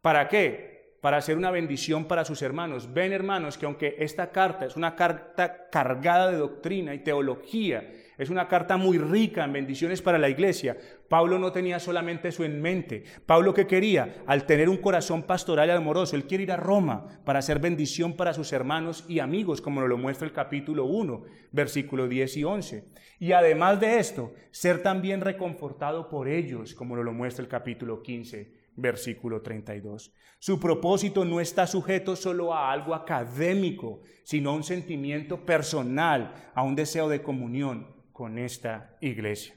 ¿Para 0.00 0.28
qué? 0.28 0.96
Para 1.00 1.18
hacer 1.18 1.36
una 1.36 1.50
bendición 1.50 2.06
para 2.06 2.24
sus 2.24 2.42
hermanos. 2.42 2.92
Ven 2.92 3.12
hermanos 3.12 3.58
que 3.58 3.66
aunque 3.66 3.96
esta 3.98 4.30
carta 4.30 4.66
es 4.66 4.76
una 4.76 4.96
carta 4.96 5.68
cargada 5.70 6.30
de 6.30 6.38
doctrina 6.38 6.94
y 6.94 7.00
teología, 7.00 7.88
es 8.18 8.30
una 8.30 8.48
carta 8.48 8.76
muy 8.76 8.98
rica 8.98 9.44
en 9.44 9.52
bendiciones 9.52 10.00
para 10.00 10.18
la 10.18 10.28
iglesia. 10.28 10.76
Pablo 11.08 11.38
no 11.38 11.52
tenía 11.52 11.78
solamente 11.78 12.28
eso 12.28 12.44
en 12.44 12.62
mente. 12.62 13.04
Pablo 13.26 13.52
que 13.52 13.66
quería, 13.66 14.22
al 14.26 14.46
tener 14.46 14.68
un 14.68 14.78
corazón 14.78 15.22
pastoral 15.22 15.68
y 15.68 15.72
amoroso, 15.72 16.16
él 16.16 16.24
quiere 16.24 16.44
ir 16.44 16.52
a 16.52 16.56
Roma 16.56 17.06
para 17.24 17.40
hacer 17.40 17.58
bendición 17.58 18.14
para 18.14 18.32
sus 18.32 18.52
hermanos 18.52 19.04
y 19.06 19.18
amigos, 19.18 19.60
como 19.60 19.86
lo 19.86 19.98
muestra 19.98 20.26
el 20.26 20.32
capítulo 20.32 20.86
1, 20.86 21.24
versículos 21.52 22.08
10 22.08 22.36
y 22.38 22.44
11. 22.44 22.84
Y 23.18 23.32
además 23.32 23.80
de 23.80 23.98
esto, 23.98 24.32
ser 24.50 24.82
también 24.82 25.20
reconfortado 25.20 26.08
por 26.08 26.26
ellos, 26.28 26.74
como 26.74 26.96
lo 26.96 27.12
muestra 27.12 27.42
el 27.42 27.48
capítulo 27.48 28.02
15, 28.02 28.65
versículo 28.76 29.42
32. 29.42 30.12
Su 30.38 30.60
propósito 30.60 31.24
no 31.24 31.40
está 31.40 31.66
sujeto 31.66 32.14
solo 32.14 32.54
a 32.54 32.70
algo 32.70 32.94
académico, 32.94 34.02
sino 34.22 34.50
a 34.50 34.54
un 34.54 34.62
sentimiento 34.62 35.44
personal, 35.44 36.50
a 36.54 36.62
un 36.62 36.76
deseo 36.76 37.08
de 37.08 37.22
comunión 37.22 37.94
con 38.12 38.38
esta 38.38 38.96
iglesia. 39.00 39.54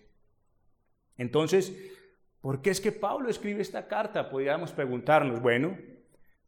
Entonces, 1.17 1.75
¿por 2.41 2.61
qué 2.61 2.69
es 2.69 2.79
que 2.81 2.91
Pablo 2.91 3.29
escribe 3.29 3.61
esta 3.61 3.87
carta? 3.87 4.29
Podríamos 4.29 4.71
preguntarnos, 4.71 5.41
bueno, 5.41 5.77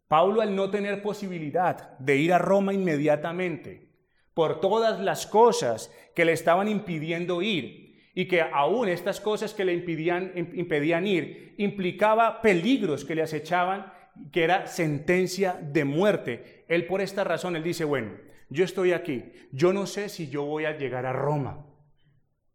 Pablo 0.08 0.42
al 0.42 0.56
no 0.56 0.70
tener 0.70 1.02
posibilidad 1.02 1.98
de 2.00 2.18
ir 2.18 2.34
a 2.34 2.38
Roma 2.38 2.74
inmediatamente, 2.74 3.92
por 4.34 4.60
todas 4.60 5.00
las 5.00 5.28
cosas 5.28 5.90
que 6.16 6.26
le 6.26 6.34
estaban 6.34 6.68
impidiendo 6.68 7.42
ir, 7.42 7.81
y 8.14 8.28
que 8.28 8.42
aún 8.42 8.90
estas 8.90 9.20
cosas 9.20 9.54
que 9.54 9.66
le 9.66 9.74
impidían, 9.74 10.32
impedían 10.36 11.08
ir 11.08 11.56
implicaba 11.58 12.42
peligros 12.42 13.06
que 13.06 13.16
le 13.16 13.22
acechaban, 13.22 13.92
que 14.32 14.44
era 14.44 14.68
sentencia 14.68 15.60
de 15.62 15.86
muerte. 15.86 16.66
Él 16.68 16.86
por 16.86 17.02
esta 17.02 17.24
razón, 17.24 17.56
él 17.56 17.64
dice, 17.64 17.86
bueno, 17.86 18.12
yo 18.50 18.66
estoy 18.66 18.92
aquí, 18.92 19.32
yo 19.52 19.72
no 19.72 19.86
sé 19.86 20.10
si 20.10 20.30
yo 20.30 20.44
voy 20.44 20.66
a 20.66 20.78
llegar 20.78 21.06
a 21.06 21.14
Roma, 21.14 21.66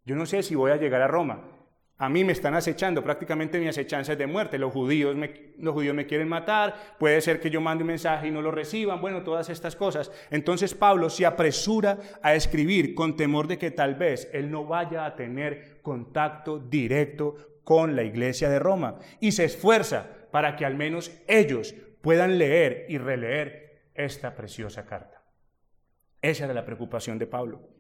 yo 0.05 0.15
no 0.15 0.27
sé 0.27 0.43
si 0.43 0.55
voy 0.55 0.71
a 0.71 0.77
llegar 0.77 1.03
a 1.03 1.09
Roma. 1.09 1.56
A 1.99 2.11
mí 2.11 2.25
me 2.25 2.33
están 2.33 2.55
acechando, 2.55 3.03
prácticamente 3.03 3.59
mi 3.59 3.69
acechanza 3.69 4.13
es 4.13 4.19
de 4.19 4.27
muerte. 4.27 4.59
Los 4.59 4.73
judíos, 4.73 5.17
me, 5.17 5.53
los 5.59 5.73
judíos 5.73 5.95
me 5.95 6.07
quieren 6.07 6.29
matar, 6.29 6.75
puede 6.99 7.23
ser 7.23 7.41
que 7.41 7.49
yo 7.49 7.63
mande 7.63 7.85
un 7.85 7.89
mensaje 7.89 8.29
y 8.29 8.31
no 8.31 8.43
lo 8.43 8.51
reciban, 8.51 9.01
bueno, 9.01 9.23
todas 9.23 9.49
estas 9.49 9.77
cosas. 9.77 10.13
Entonces 10.31 10.75
Pablo 10.75 11.09
se 11.09 11.25
apresura 11.25 11.99
a 12.23 12.35
escribir 12.35 12.95
con 12.95 13.17
temor 13.17 13.47
de 13.47 13.57
que 13.57 13.71
tal 13.71 13.95
vez 13.95 14.29
él 14.35 14.51
no 14.51 14.67
vaya 14.67 15.07
a 15.07 15.17
tener 15.17 15.81
contacto 15.81 16.59
directo 16.59 17.37
con 17.65 17.97
la 17.97 18.03
iglesia 18.03 18.51
de 18.51 18.59
Roma 18.59 18.99
y 19.19 19.33
se 19.33 19.45
esfuerza 19.45 20.07
para 20.31 20.55
que 20.55 20.67
al 20.67 20.77
menos 20.77 21.11
ellos 21.27 21.75
puedan 22.03 22.37
leer 22.37 22.85
y 22.91 22.99
releer 22.99 23.89
esta 23.95 24.35
preciosa 24.35 24.85
carta. 24.85 25.23
Esa 26.21 26.45
era 26.45 26.53
la 26.53 26.67
preocupación 26.67 27.19
de 27.19 27.27
Pablo. 27.27 27.76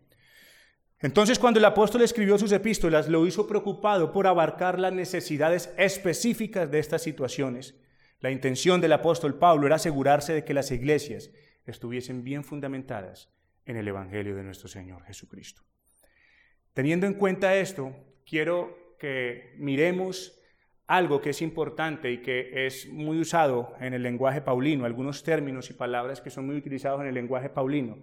Entonces 1.01 1.39
cuando 1.39 1.59
el 1.59 1.65
apóstol 1.65 2.03
escribió 2.03 2.39
sus 2.39 2.53
epístolas, 2.53 3.09
lo 3.09 3.27
hizo 3.27 3.47
preocupado 3.47 4.13
por 4.13 4.27
abarcar 4.27 4.79
las 4.79 4.93
necesidades 4.93 5.73
específicas 5.77 6.71
de 6.71 6.79
estas 6.79 7.03
situaciones. 7.03 7.79
La 8.21 8.31
intención 8.31 8.81
del 8.81 8.95
apóstol 8.95 9.39
Pablo 9.39 9.67
era 9.67 9.77
asegurarse 9.77 10.33
de 10.33 10.45
que 10.45 10.55
las 10.55 10.71
iglesias 10.71 11.31
estuviesen 11.67 12.25
bien 12.25 12.45
fundamentadas 12.45 13.31
en 13.67 13.77
el 13.77 13.89
Evangelio 13.89 14.35
de 14.37 14.45
nuestro 14.45 14.69
Señor 14.69 15.03
Jesucristo. 15.05 15.63
Teniendo 16.73 17.07
en 17.07 17.15
cuenta 17.15 17.57
esto, 17.57 17.95
quiero 18.25 18.97
que 18.99 19.55
miremos 19.59 20.39
algo 20.87 21.21
que 21.21 21.31
es 21.31 21.43
importante 21.43 22.11
y 22.13 22.23
que 22.23 22.67
es 22.67 22.89
muy 22.89 23.19
usado 23.21 23.75
en 23.81 23.93
el 23.93 24.03
lenguaje 24.03 24.41
paulino, 24.41 24.85
algunos 24.85 25.23
términos 25.25 25.69
y 25.71 25.75
palabras 25.75 26.21
que 26.21 26.31
son 26.31 26.47
muy 26.47 26.57
utilizados 26.57 27.01
en 27.01 27.09
el 27.09 27.15
lenguaje 27.15 27.51
paulino, 27.51 27.99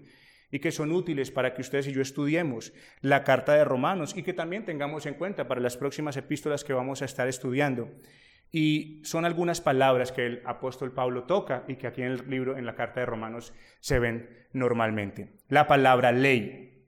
y 0.53 0.59
que 0.59 0.71
son 0.71 0.91
útiles 0.91 1.31
para 1.31 1.55
que 1.55 1.61
ustedes 1.61 1.87
y 1.87 1.93
yo 1.93 2.01
estudiemos 2.03 2.73
la 3.01 3.23
carta 3.23 3.55
de 3.55 3.65
Romanos 3.65 4.13
y 4.15 4.21
que 4.21 4.33
también 4.33 4.65
tengamos 4.65 5.07
en 5.07 5.15
cuenta 5.15 5.47
para 5.47 5.59
las 5.59 5.77
próximas 5.77 6.15
epístolas 6.15 6.63
que 6.63 6.73
vamos 6.73 7.01
a 7.01 7.05
estar 7.05 7.27
estudiando. 7.27 7.89
Y 8.51 9.01
son 9.03 9.25
algunas 9.25 9.61
palabras 9.61 10.11
que 10.11 10.27
el 10.27 10.43
apóstol 10.45 10.93
Pablo 10.93 11.23
toca 11.23 11.63
y 11.67 11.77
que 11.77 11.87
aquí 11.87 12.03
en 12.03 12.11
el 12.11 12.29
libro, 12.29 12.55
en 12.55 12.67
la 12.67 12.75
carta 12.75 12.99
de 12.99 13.07
Romanos, 13.07 13.51
se 13.79 13.97
ven 13.97 14.29
normalmente. 14.53 15.39
La 15.47 15.65
palabra 15.65 16.11
ley. 16.11 16.85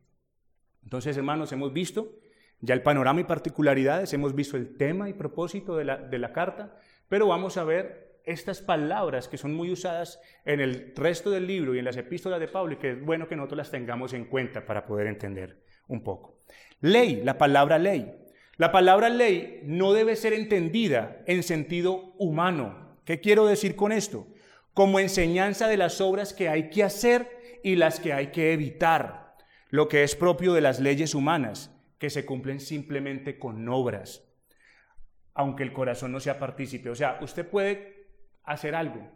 Entonces, 0.84 1.17
hermanos, 1.17 1.51
hemos 1.51 1.73
visto 1.73 2.19
ya 2.60 2.75
el 2.75 2.84
panorama 2.84 3.21
y 3.21 3.23
particularidades, 3.23 4.13
hemos 4.13 4.36
visto 4.36 4.58
el 4.58 4.78
tema 4.78 5.10
y 5.10 5.13
propósito 5.13 5.75
de 5.75 5.86
la, 5.86 5.97
de 5.97 6.19
la 6.19 6.34
carta, 6.34 6.78
pero 7.10 7.25
vamos 7.25 7.58
a 7.58 7.63
ver 7.63 8.04
estas 8.25 8.61
palabras 8.61 9.27
que 9.27 9.38
son 9.38 9.53
muy 9.53 9.71
usadas 9.71 10.19
en 10.45 10.59
el 10.59 10.93
resto 10.95 11.29
del 11.31 11.47
libro 11.47 11.75
y 11.75 11.79
en 11.79 11.85
las 11.85 11.97
epístolas 11.97 12.39
de 12.39 12.47
Pablo 12.47 12.73
y 12.73 12.77
que 12.77 12.91
es 12.91 13.01
bueno 13.05 13.27
que 13.27 13.35
nosotros 13.35 13.57
las 13.57 13.71
tengamos 13.71 14.13
en 14.13 14.25
cuenta 14.25 14.65
para 14.65 14.85
poder 14.85 15.07
entender 15.07 15.63
un 15.88 16.03
poco. 16.03 16.39
Ley, 16.81 17.21
la 17.23 17.38
palabra 17.38 17.77
ley. 17.77 18.13
La 18.57 18.71
palabra 18.71 19.09
ley 19.09 19.61
no 19.63 19.93
debe 19.93 20.15
ser 20.15 20.33
entendida 20.33 21.21
en 21.27 21.43
sentido 21.43 22.13
humano. 22.17 22.97
¿Qué 23.03 23.19
quiero 23.19 23.45
decir 23.45 23.75
con 23.75 23.91
esto? 23.91 24.27
Como 24.73 24.99
enseñanza 24.99 25.67
de 25.67 25.77
las 25.77 26.01
obras 26.01 26.33
que 26.33 26.49
hay 26.49 26.69
que 26.69 26.83
hacer 26.83 27.59
y 27.63 27.75
las 27.75 27.99
que 27.99 28.13
hay 28.13 28.27
que 28.27 28.53
evitar, 28.53 29.35
lo 29.69 29.88
que 29.88 30.03
es 30.03 30.15
propio 30.15 30.53
de 30.53 30.61
las 30.61 30.79
leyes 30.79 31.15
humanas, 31.15 31.71
que 31.97 32.09
se 32.09 32.25
cumplen 32.25 32.59
simplemente 32.59 33.39
con 33.39 33.67
obras, 33.69 34.23
aunque 35.33 35.63
el 35.63 35.73
corazón 35.73 36.11
no 36.11 36.19
sea 36.19 36.39
partícipe. 36.39 36.89
O 36.89 36.95
sea, 36.95 37.19
usted 37.21 37.47
puede 37.47 37.94
hacer 38.45 38.75
algo 38.75 39.10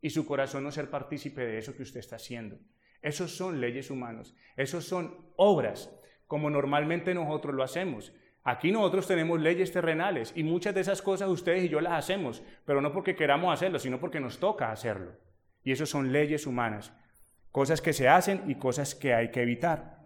y 0.00 0.10
su 0.10 0.26
corazón 0.26 0.64
no 0.64 0.70
ser 0.70 0.90
partícipe 0.90 1.44
de 1.44 1.58
eso 1.58 1.74
que 1.76 1.82
usted 1.82 2.00
está 2.00 2.16
haciendo. 2.16 2.58
Esos 3.02 3.36
son 3.36 3.60
leyes 3.60 3.90
humanas, 3.90 4.34
esos 4.56 4.84
son 4.84 5.32
obras, 5.36 5.90
como 6.26 6.50
normalmente 6.50 7.14
nosotros 7.14 7.54
lo 7.54 7.62
hacemos. 7.62 8.12
Aquí 8.42 8.70
nosotros 8.70 9.06
tenemos 9.06 9.40
leyes 9.40 9.72
terrenales 9.72 10.32
y 10.36 10.44
muchas 10.44 10.74
de 10.74 10.80
esas 10.80 11.02
cosas 11.02 11.28
ustedes 11.28 11.64
y 11.64 11.68
yo 11.68 11.80
las 11.80 11.94
hacemos, 11.94 12.42
pero 12.64 12.80
no 12.80 12.92
porque 12.92 13.16
queramos 13.16 13.52
hacerlo, 13.52 13.78
sino 13.78 13.98
porque 13.98 14.20
nos 14.20 14.38
toca 14.38 14.70
hacerlo. 14.70 15.12
Y 15.64 15.72
eso 15.72 15.84
son 15.84 16.12
leyes 16.12 16.46
humanas, 16.46 16.92
cosas 17.50 17.80
que 17.80 17.92
se 17.92 18.08
hacen 18.08 18.44
y 18.46 18.54
cosas 18.54 18.94
que 18.94 19.14
hay 19.14 19.30
que 19.30 19.42
evitar. 19.42 19.98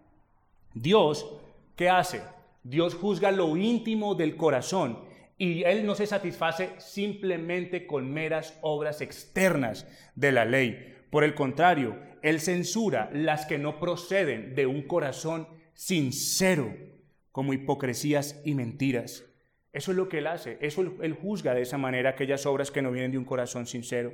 Dios, 0.73 1.39
¿qué 1.75 1.89
hace? 1.89 2.23
Dios 2.63 2.95
juzga 2.95 3.31
lo 3.31 3.57
íntimo 3.57 4.15
del 4.15 4.35
corazón 4.35 5.10
y 5.41 5.63
Él 5.63 5.87
no 5.87 5.95
se 5.95 6.05
satisface 6.05 6.69
simplemente 6.77 7.87
con 7.87 8.13
meras 8.13 8.59
obras 8.61 9.01
externas 9.01 9.87
de 10.13 10.31
la 10.31 10.45
ley. 10.45 10.93
Por 11.09 11.23
el 11.23 11.33
contrario, 11.33 11.97
Él 12.21 12.39
censura 12.39 13.09
las 13.11 13.47
que 13.47 13.57
no 13.57 13.79
proceden 13.79 14.53
de 14.53 14.67
un 14.67 14.83
corazón 14.83 15.47
sincero, 15.73 16.71
como 17.31 17.53
hipocresías 17.53 18.39
y 18.45 18.53
mentiras. 18.53 19.25
Eso 19.73 19.89
es 19.89 19.97
lo 19.97 20.09
que 20.09 20.19
Él 20.19 20.27
hace, 20.27 20.59
eso 20.61 20.83
Él 21.01 21.13
juzga 21.19 21.55
de 21.55 21.63
esa 21.63 21.79
manera 21.79 22.11
aquellas 22.11 22.45
obras 22.45 22.69
que 22.69 22.83
no 22.83 22.91
vienen 22.91 23.09
de 23.11 23.17
un 23.17 23.25
corazón 23.25 23.65
sincero. 23.65 24.13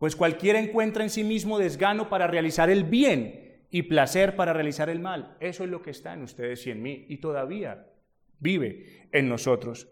Pues 0.00 0.16
cualquiera 0.16 0.58
encuentra 0.58 1.04
en 1.04 1.10
sí 1.10 1.22
mismo 1.22 1.60
desgano 1.60 2.08
para 2.08 2.26
realizar 2.26 2.70
el 2.70 2.82
bien 2.82 3.66
y 3.70 3.82
placer 3.82 4.34
para 4.34 4.52
realizar 4.52 4.90
el 4.90 4.98
mal. 4.98 5.36
Eso 5.38 5.62
es 5.62 5.70
lo 5.70 5.80
que 5.80 5.92
está 5.92 6.12
en 6.12 6.22
ustedes 6.22 6.66
y 6.66 6.72
en 6.72 6.82
mí 6.82 7.06
y 7.08 7.18
todavía 7.18 7.86
vive 8.40 9.06
en 9.12 9.28
nosotros. 9.28 9.86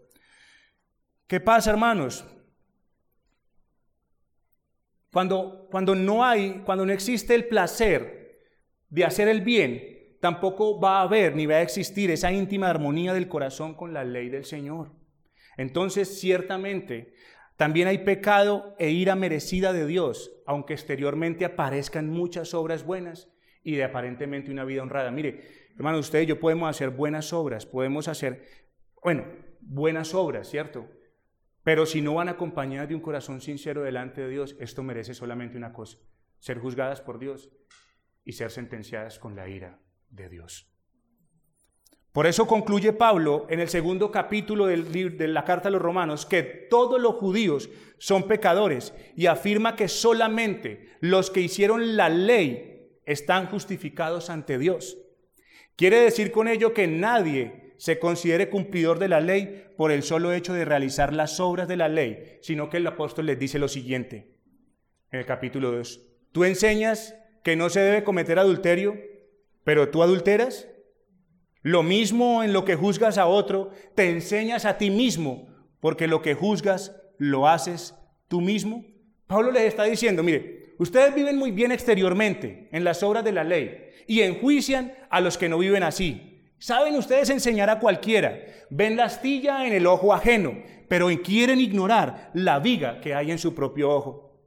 ¿Qué 1.29 1.39
pasa, 1.39 1.69
hermanos? 1.69 2.25
Cuando, 5.13 5.67
cuando 5.69 5.93
no 5.93 6.25
hay, 6.25 6.63
cuando 6.65 6.87
no 6.87 6.91
existe 6.91 7.35
el 7.35 7.45
placer 7.45 8.41
de 8.89 9.05
hacer 9.05 9.27
el 9.27 9.41
bien, 9.41 10.17
tampoco 10.19 10.79
va 10.79 10.97
a 10.97 11.03
haber 11.03 11.35
ni 11.35 11.45
va 11.45 11.57
a 11.57 11.61
existir 11.61 12.09
esa 12.09 12.31
íntima 12.31 12.67
armonía 12.67 13.13
del 13.13 13.27
corazón 13.27 13.75
con 13.75 13.93
la 13.93 14.03
ley 14.03 14.29
del 14.29 14.43
Señor. 14.43 14.91
Entonces, 15.55 16.19
ciertamente, 16.19 17.13
también 17.57 17.87
hay 17.87 17.99
pecado 17.99 18.75
e 18.79 18.89
ira 18.89 19.15
merecida 19.15 19.71
de 19.71 19.85
Dios, 19.85 20.31
aunque 20.47 20.73
exteriormente 20.73 21.45
aparezcan 21.45 22.09
muchas 22.09 22.55
obras 22.55 22.83
buenas 22.83 23.29
y 23.61 23.75
de 23.75 23.83
aparentemente 23.83 24.49
una 24.49 24.65
vida 24.65 24.81
honrada. 24.81 25.11
Mire, 25.11 25.41
hermano, 25.75 25.99
usted 25.99 26.21
y 26.21 26.25
yo 26.25 26.39
podemos 26.39 26.67
hacer 26.67 26.89
buenas 26.89 27.33
obras, 27.33 27.67
podemos 27.67 28.07
hacer, 28.07 28.47
bueno, 29.03 29.25
buenas 29.61 30.15
obras, 30.15 30.49
¿cierto? 30.49 30.87
Pero 31.63 31.85
si 31.85 32.01
no 32.01 32.15
van 32.15 32.29
acompañadas 32.29 32.89
de 32.89 32.95
un 32.95 33.01
corazón 33.01 33.41
sincero 33.41 33.83
delante 33.83 34.21
de 34.21 34.29
Dios, 34.29 34.55
esto 34.59 34.83
merece 34.83 35.13
solamente 35.13 35.57
una 35.57 35.73
cosa, 35.73 35.97
ser 36.39 36.59
juzgadas 36.59 37.01
por 37.01 37.19
Dios 37.19 37.49
y 38.23 38.33
ser 38.33 38.51
sentenciadas 38.51 39.19
con 39.19 39.35
la 39.35 39.49
ira 39.49 39.79
de 40.09 40.29
Dios. 40.29 40.69
Por 42.11 42.25
eso 42.25 42.47
concluye 42.47 42.91
Pablo 42.91 43.45
en 43.49 43.59
el 43.59 43.69
segundo 43.69 44.11
capítulo 44.11 44.65
de 44.65 45.27
la 45.27 45.45
carta 45.45 45.69
a 45.69 45.71
los 45.71 45.81
romanos 45.81 46.25
que 46.25 46.41
todos 46.41 46.99
los 46.99 47.15
judíos 47.15 47.69
son 47.99 48.27
pecadores 48.27 48.93
y 49.15 49.27
afirma 49.27 49.75
que 49.75 49.87
solamente 49.87 50.89
los 51.01 51.29
que 51.29 51.41
hicieron 51.41 51.95
la 51.95 52.09
ley 52.09 52.97
están 53.05 53.45
justificados 53.45 54.31
ante 54.31 54.57
Dios. 54.57 54.97
Quiere 55.75 56.01
decir 56.01 56.31
con 56.31 56.47
ello 56.47 56.73
que 56.73 56.87
nadie 56.87 57.68
se 57.79 57.97
considere 57.97 58.49
cumplidor 58.49 58.99
de 58.99 59.07
la 59.07 59.21
ley 59.21 59.63
por 59.77 59.93
el 59.93 60.03
solo 60.03 60.33
hecho 60.33 60.53
de 60.53 60.65
realizar 60.65 61.13
las 61.13 61.39
obras 61.39 61.69
de 61.69 61.77
la 61.77 61.87
ley, 61.87 62.37
sino 62.41 62.69
que 62.69 62.75
el 62.75 62.85
apóstol 62.85 63.25
les 63.25 63.39
dice 63.39 63.57
lo 63.57 63.69
siguiente 63.69 64.35
en 65.11 65.19
el 65.21 65.25
capítulo 65.25 65.71
2. 65.71 66.01
Tú 66.33 66.43
enseñas 66.43 67.15
que 67.41 67.55
no 67.55 67.69
se 67.69 67.79
debe 67.79 68.03
cometer 68.03 68.37
adulterio, 68.37 68.99
pero 69.63 69.87
tú 69.87 70.03
adulteras. 70.03 70.67
Lo 71.61 71.81
mismo 71.81 72.43
en 72.43 72.51
lo 72.51 72.65
que 72.65 72.75
juzgas 72.75 73.17
a 73.17 73.27
otro, 73.27 73.71
te 73.95 74.09
enseñas 74.09 74.65
a 74.65 74.77
ti 74.77 74.89
mismo, 74.89 75.47
porque 75.79 76.07
lo 76.07 76.21
que 76.21 76.33
juzgas 76.33 77.01
lo 77.17 77.47
haces 77.47 77.95
tú 78.27 78.41
mismo. 78.41 78.85
Pablo 79.25 79.51
les 79.51 79.63
está 79.63 79.85
diciendo, 79.85 80.21
mire, 80.21 80.75
ustedes 80.79 81.15
viven 81.15 81.37
muy 81.37 81.51
bien 81.51 81.71
exteriormente 81.71 82.67
en 82.73 82.83
las 82.83 83.03
obras 83.03 83.23
de 83.23 83.31
la 83.31 83.45
ley 83.45 83.91
y 84.05 84.19
enjuician 84.19 84.93
a 85.09 85.21
los 85.21 85.37
que 85.37 85.47
no 85.47 85.57
viven 85.57 85.83
así 85.83 86.29
Saben 86.59 86.95
ustedes 86.95 87.29
enseñar 87.29 87.69
a 87.69 87.79
cualquiera, 87.79 88.37
ven 88.69 88.97
la 88.97 89.05
astilla 89.05 89.65
en 89.65 89.73
el 89.73 89.87
ojo 89.87 90.13
ajeno, 90.13 90.61
pero 90.89 91.07
quieren 91.23 91.59
ignorar 91.59 92.29
la 92.33 92.59
viga 92.59 92.99
que 92.99 93.15
hay 93.15 93.31
en 93.31 93.39
su 93.39 93.55
propio 93.55 93.89
ojo. 93.89 94.41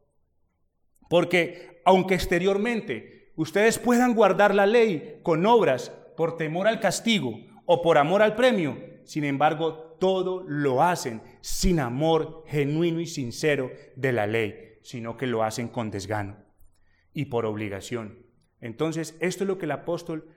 Porque 1.08 1.80
aunque 1.84 2.14
exteriormente 2.14 3.32
ustedes 3.36 3.78
puedan 3.78 4.14
guardar 4.14 4.54
la 4.54 4.66
ley 4.66 5.20
con 5.22 5.46
obras 5.46 5.90
por 6.16 6.36
temor 6.36 6.68
al 6.68 6.80
castigo 6.80 7.32
o 7.64 7.80
por 7.80 7.96
amor 7.96 8.22
al 8.22 8.36
premio, 8.36 8.78
sin 9.04 9.24
embargo 9.24 9.96
todo 9.98 10.44
lo 10.46 10.82
hacen 10.82 11.22
sin 11.40 11.80
amor 11.80 12.44
genuino 12.46 13.00
y 13.00 13.06
sincero 13.06 13.70
de 13.96 14.12
la 14.12 14.26
ley, 14.26 14.78
sino 14.82 15.16
que 15.16 15.26
lo 15.26 15.44
hacen 15.44 15.68
con 15.68 15.90
desgano 15.90 16.36
y 17.14 17.26
por 17.26 17.46
obligación. 17.46 18.26
Entonces, 18.60 19.16
esto 19.20 19.44
es 19.44 19.48
lo 19.48 19.58
que 19.58 19.66
el 19.66 19.72
apóstol 19.72 20.28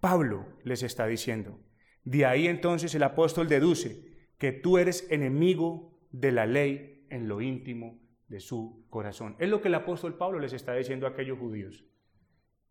Pablo 0.00 0.46
les 0.64 0.82
está 0.82 1.06
diciendo. 1.06 1.60
De 2.04 2.24
ahí 2.24 2.48
entonces 2.48 2.94
el 2.94 3.02
apóstol 3.02 3.48
deduce 3.48 4.10
que 4.38 4.52
tú 4.52 4.78
eres 4.78 5.06
enemigo 5.10 5.98
de 6.10 6.32
la 6.32 6.46
ley 6.46 7.06
en 7.10 7.28
lo 7.28 7.40
íntimo 7.40 8.00
de 8.28 8.40
su 8.40 8.86
corazón. 8.88 9.36
Es 9.38 9.48
lo 9.48 9.60
que 9.60 9.68
el 9.68 9.74
apóstol 9.74 10.16
Pablo 10.16 10.38
les 10.38 10.52
está 10.52 10.74
diciendo 10.74 11.06
a 11.06 11.10
aquellos 11.10 11.38
judíos, 11.38 11.84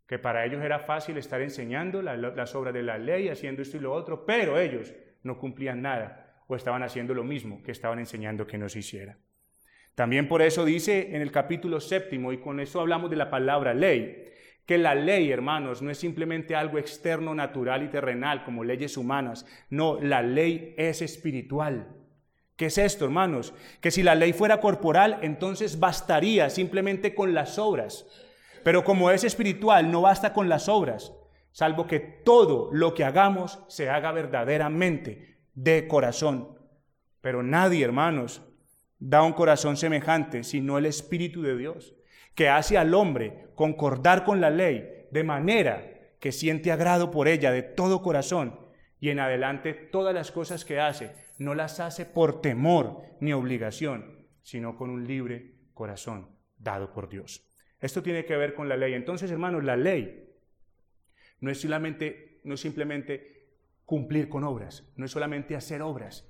que 0.08 0.18
para 0.18 0.46
ellos 0.46 0.64
era 0.64 0.80
fácil 0.80 1.18
estar 1.18 1.42
enseñando 1.42 2.02
las 2.02 2.56
obras 2.56 2.74
de 2.74 2.82
la 2.82 2.98
ley, 2.98 3.30
haciendo 3.30 3.62
esto 3.62 3.78
y 3.78 3.82
lo 3.82 3.94
otro, 3.94 4.26
pero 4.26 4.58
ellos 4.58 4.92
no 5.22 5.38
cumplían 5.38 5.82
nada 5.82 6.44
o 6.48 6.56
estaban 6.56 6.82
haciendo 6.82 7.14
lo 7.14 7.24
mismo 7.24 7.62
que 7.62 7.72
estaban 7.72 8.00
enseñando 8.00 8.48
que 8.48 8.58
no 8.58 8.68
se 8.70 8.80
hiciera. 8.80 9.20
También 9.94 10.28
por 10.28 10.42
eso 10.42 10.66
dice 10.66 11.16
en 11.16 11.22
el 11.22 11.32
capítulo 11.32 11.80
séptimo, 11.80 12.34
y 12.34 12.40
con 12.40 12.60
eso 12.60 12.80
hablamos 12.80 13.12
de 13.12 13.18
la 13.18 13.30
palabra 13.30 13.74
ley, 13.74 14.26
que 14.70 14.78
la 14.78 14.94
ley, 14.94 15.32
hermanos, 15.32 15.82
no 15.82 15.90
es 15.90 15.98
simplemente 15.98 16.56
algo 16.56 16.78
externo, 16.78 17.34
natural 17.34 17.82
y 17.82 17.88
terrenal, 17.88 18.44
como 18.44 18.64
leyes 18.64 18.98
humanas. 18.98 19.48
No, 19.72 20.00
la 20.00 20.22
ley 20.22 20.76
es 20.78 21.02
espiritual. 21.02 21.88
¿Qué 22.56 22.68
es 22.68 22.78
esto, 22.78 23.06
hermanos? 23.06 23.56
Que 23.82 23.90
si 23.90 24.04
la 24.04 24.14
ley 24.14 24.32
fuera 24.32 24.60
corporal, 24.60 25.18
entonces 25.24 25.80
bastaría 25.80 26.52
simplemente 26.52 27.16
con 27.16 27.34
las 27.34 27.58
obras. 27.58 28.06
Pero 28.64 28.84
como 28.84 29.10
es 29.10 29.24
espiritual, 29.24 29.90
no 29.90 30.02
basta 30.02 30.34
con 30.34 30.50
las 30.50 30.70
obras, 30.70 31.14
salvo 31.52 31.88
que 31.88 32.00
todo 32.00 32.70
lo 32.72 32.94
que 32.94 33.06
hagamos 33.06 33.64
se 33.70 33.90
haga 33.90 34.12
verdaderamente 34.12 35.40
de 35.56 35.88
corazón. 35.88 36.60
Pero 37.22 37.42
nadie, 37.42 37.84
hermanos, 37.84 38.44
da 39.00 39.24
un 39.24 39.34
corazón 39.34 39.78
semejante 39.78 40.44
sino 40.44 40.78
el 40.78 40.86
Espíritu 40.86 41.42
de 41.42 41.58
Dios 41.58 41.96
que 42.40 42.48
hace 42.48 42.78
al 42.78 42.94
hombre 42.94 43.48
concordar 43.54 44.24
con 44.24 44.40
la 44.40 44.50
ley 44.50 45.08
de 45.12 45.26
manera 45.26 46.16
que 46.22 46.32
siente 46.32 46.72
agrado 46.72 47.12
por 47.12 47.28
ella 47.28 47.52
de 47.52 47.64
todo 47.64 48.02
corazón 48.02 48.58
y 49.02 49.10
en 49.10 49.20
adelante 49.20 49.74
todas 49.74 50.16
las 50.16 50.32
cosas 50.32 50.64
que 50.64 50.80
hace 50.80 51.12
no 51.38 51.54
las 51.54 51.82
hace 51.82 52.06
por 52.06 52.40
temor 52.40 53.02
ni 53.20 53.34
obligación, 53.34 54.26
sino 54.42 54.78
con 54.78 54.90
un 54.90 55.06
libre 55.06 55.56
corazón 55.74 56.30
dado 56.58 56.94
por 56.94 57.10
Dios. 57.10 57.46
Esto 57.82 58.02
tiene 58.02 58.24
que 58.24 58.38
ver 58.38 58.54
con 58.54 58.70
la 58.70 58.78
ley. 58.78 58.94
Entonces, 58.94 59.30
hermanos, 59.32 59.66
la 59.66 59.76
ley 59.76 60.34
no 61.42 61.52
es 61.52 61.60
solamente, 61.60 62.40
no 62.46 62.54
es 62.54 62.62
simplemente 62.62 63.50
cumplir 63.84 64.30
con 64.30 64.46
obras, 64.46 64.90
no 64.96 65.04
es 65.04 65.12
solamente 65.12 65.58
hacer 65.58 65.82
obras 65.82 66.26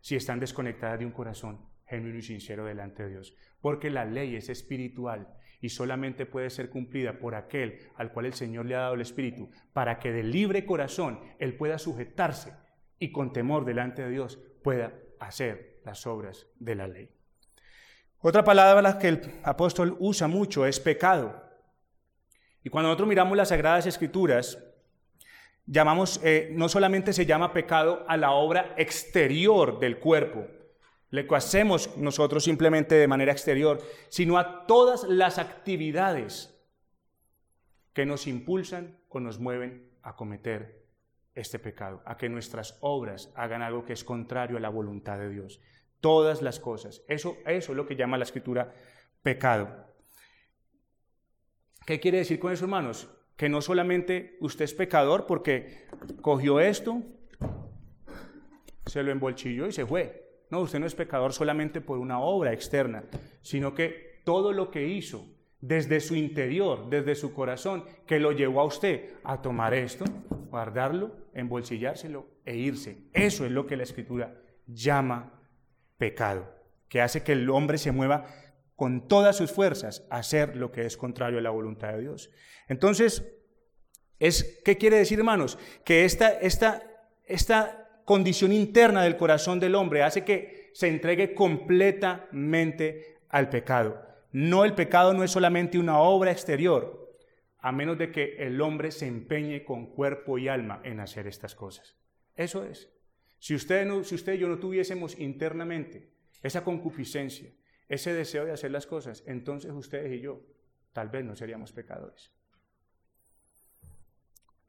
si 0.00 0.16
están 0.16 0.40
desconectadas 0.40 0.98
de 0.98 1.06
un 1.06 1.12
corazón 1.12 1.64
genuino 1.86 2.18
y 2.18 2.22
sincero 2.22 2.64
delante 2.64 3.04
de 3.04 3.10
Dios, 3.10 3.36
porque 3.60 3.90
la 3.90 4.04
ley 4.04 4.34
es 4.34 4.48
espiritual 4.48 5.38
y 5.62 5.70
solamente 5.70 6.26
puede 6.26 6.50
ser 6.50 6.68
cumplida 6.68 7.18
por 7.18 7.34
aquel 7.34 7.78
al 7.94 8.12
cual 8.12 8.26
el 8.26 8.34
Señor 8.34 8.66
le 8.66 8.74
ha 8.74 8.80
dado 8.80 8.94
el 8.94 9.00
Espíritu, 9.00 9.48
para 9.72 9.98
que 9.98 10.12
de 10.12 10.24
libre 10.24 10.66
corazón 10.66 11.20
Él 11.38 11.56
pueda 11.56 11.78
sujetarse 11.78 12.52
y 12.98 13.12
con 13.12 13.32
temor 13.32 13.64
delante 13.64 14.02
de 14.02 14.10
Dios 14.10 14.38
pueda 14.62 14.92
hacer 15.20 15.80
las 15.84 16.06
obras 16.06 16.48
de 16.58 16.74
la 16.74 16.88
ley. 16.88 17.08
Otra 18.18 18.44
palabra 18.44 18.98
que 18.98 19.08
el 19.08 19.20
apóstol 19.44 19.96
usa 20.00 20.26
mucho 20.26 20.66
es 20.66 20.78
pecado. 20.80 21.42
Y 22.64 22.68
cuando 22.68 22.88
nosotros 22.88 23.08
miramos 23.08 23.36
las 23.36 23.48
Sagradas 23.48 23.86
Escrituras, 23.86 24.58
llamamos, 25.66 26.20
eh, 26.24 26.50
no 26.52 26.68
solamente 26.68 27.12
se 27.12 27.26
llama 27.26 27.52
pecado 27.52 28.04
a 28.08 28.16
la 28.16 28.32
obra 28.32 28.74
exterior 28.76 29.78
del 29.78 29.98
cuerpo, 29.98 30.46
lo 31.12 31.36
hacemos 31.36 31.94
nosotros 31.98 32.42
simplemente 32.42 32.94
de 32.94 33.06
manera 33.06 33.32
exterior, 33.32 33.80
sino 34.08 34.38
a 34.38 34.66
todas 34.66 35.04
las 35.04 35.38
actividades 35.38 36.58
que 37.92 38.06
nos 38.06 38.26
impulsan 38.26 38.98
o 39.10 39.20
nos 39.20 39.38
mueven 39.38 39.90
a 40.02 40.16
cometer 40.16 40.86
este 41.34 41.58
pecado, 41.58 42.02
a 42.06 42.16
que 42.16 42.30
nuestras 42.30 42.78
obras 42.80 43.30
hagan 43.36 43.60
algo 43.60 43.84
que 43.84 43.92
es 43.92 44.04
contrario 44.04 44.56
a 44.56 44.60
la 44.60 44.70
voluntad 44.70 45.18
de 45.18 45.28
Dios. 45.28 45.60
Todas 46.00 46.40
las 46.40 46.58
cosas. 46.58 47.02
Eso, 47.08 47.36
eso 47.44 47.72
es 47.72 47.76
lo 47.76 47.86
que 47.86 47.94
llama 47.94 48.16
la 48.16 48.24
escritura 48.24 48.72
pecado. 49.22 49.86
¿Qué 51.84 52.00
quiere 52.00 52.18
decir 52.18 52.40
con 52.40 52.52
eso, 52.52 52.64
hermanos? 52.64 53.10
Que 53.36 53.50
no 53.50 53.60
solamente 53.60 54.38
usted 54.40 54.64
es 54.64 54.72
pecador 54.72 55.26
porque 55.26 55.86
cogió 56.22 56.58
esto, 56.58 57.02
se 58.86 59.02
lo 59.02 59.12
embolchilló 59.12 59.66
y 59.66 59.72
se 59.72 59.84
fue. 59.84 60.21
No, 60.52 60.60
usted 60.60 60.80
no 60.80 60.86
es 60.86 60.94
pecador 60.94 61.32
solamente 61.32 61.80
por 61.80 61.96
una 61.96 62.20
obra 62.20 62.52
externa, 62.52 63.04
sino 63.40 63.74
que 63.74 64.20
todo 64.22 64.52
lo 64.52 64.70
que 64.70 64.86
hizo 64.86 65.26
desde 65.62 65.98
su 65.98 66.14
interior, 66.14 66.90
desde 66.90 67.14
su 67.14 67.32
corazón, 67.32 67.86
que 68.06 68.20
lo 68.20 68.32
llevó 68.32 68.60
a 68.60 68.66
usted 68.66 69.14
a 69.24 69.40
tomar 69.40 69.72
esto, 69.72 70.04
guardarlo, 70.50 71.16
embolsillárselo 71.32 72.26
e 72.44 72.54
irse. 72.54 72.98
Eso 73.14 73.46
es 73.46 73.50
lo 73.50 73.66
que 73.66 73.78
la 73.78 73.84
escritura 73.84 74.42
llama 74.66 75.40
pecado, 75.96 76.54
que 76.86 77.00
hace 77.00 77.22
que 77.22 77.32
el 77.32 77.48
hombre 77.48 77.78
se 77.78 77.90
mueva 77.90 78.26
con 78.76 79.08
todas 79.08 79.36
sus 79.36 79.50
fuerzas 79.50 80.06
a 80.10 80.18
hacer 80.18 80.54
lo 80.56 80.70
que 80.70 80.84
es 80.84 80.98
contrario 80.98 81.38
a 81.38 81.42
la 81.42 81.48
voluntad 81.48 81.94
de 81.94 82.02
Dios. 82.02 82.30
Entonces, 82.68 83.26
es, 84.18 84.60
¿qué 84.66 84.76
quiere 84.76 84.98
decir, 84.98 85.18
hermanos? 85.18 85.58
Que 85.82 86.04
esta, 86.04 86.28
esta, 86.28 86.82
esta 87.24 87.81
condición 88.04 88.52
interna 88.52 89.02
del 89.02 89.16
corazón 89.16 89.60
del 89.60 89.74
hombre 89.74 90.02
hace 90.02 90.24
que 90.24 90.70
se 90.74 90.88
entregue 90.88 91.34
completamente 91.34 93.18
al 93.28 93.48
pecado. 93.48 94.06
No, 94.32 94.64
el 94.64 94.74
pecado 94.74 95.12
no 95.12 95.24
es 95.24 95.30
solamente 95.30 95.78
una 95.78 95.98
obra 95.98 96.32
exterior, 96.32 97.16
a 97.58 97.70
menos 97.70 97.98
de 97.98 98.10
que 98.10 98.36
el 98.38 98.60
hombre 98.60 98.90
se 98.90 99.06
empeñe 99.06 99.64
con 99.64 99.86
cuerpo 99.86 100.38
y 100.38 100.48
alma 100.48 100.80
en 100.84 101.00
hacer 101.00 101.26
estas 101.26 101.54
cosas. 101.54 101.96
Eso 102.34 102.64
es. 102.64 102.90
Si 103.38 103.54
usted, 103.54 103.86
no, 103.86 104.04
si 104.04 104.14
usted 104.14 104.34
y 104.34 104.38
yo 104.38 104.48
no 104.48 104.58
tuviésemos 104.58 105.18
internamente 105.18 106.12
esa 106.42 106.64
concupiscencia, 106.64 107.50
ese 107.88 108.14
deseo 108.14 108.44
de 108.44 108.52
hacer 108.52 108.70
las 108.70 108.86
cosas, 108.86 109.22
entonces 109.26 109.72
ustedes 109.72 110.12
y 110.12 110.20
yo 110.20 110.40
tal 110.92 111.08
vez 111.08 111.24
no 111.24 111.36
seríamos 111.36 111.72
pecadores. 111.72 112.32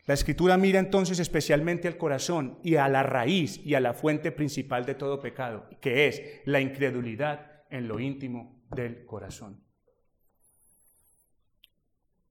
La 0.06 0.14
escritura 0.14 0.58
mira 0.58 0.80
entonces 0.80 1.20
especialmente 1.20 1.88
al 1.88 1.98
corazón 1.98 2.60
y 2.62 2.76
a 2.76 2.90
la 2.90 3.04
raíz 3.04 3.62
y 3.66 3.76
a 3.76 3.80
la 3.80 3.94
fuente 3.94 4.34
principal 4.34 4.86
de 4.86 4.96
todo 4.96 5.22
pecado, 5.22 5.70
que 5.80 6.08
es 6.08 6.22
la 6.44 6.60
incredulidad 6.60 7.64
en 7.70 7.88
lo 7.88 8.02
íntimo 8.02 8.62
del 8.70 9.06
corazón. 9.06 9.64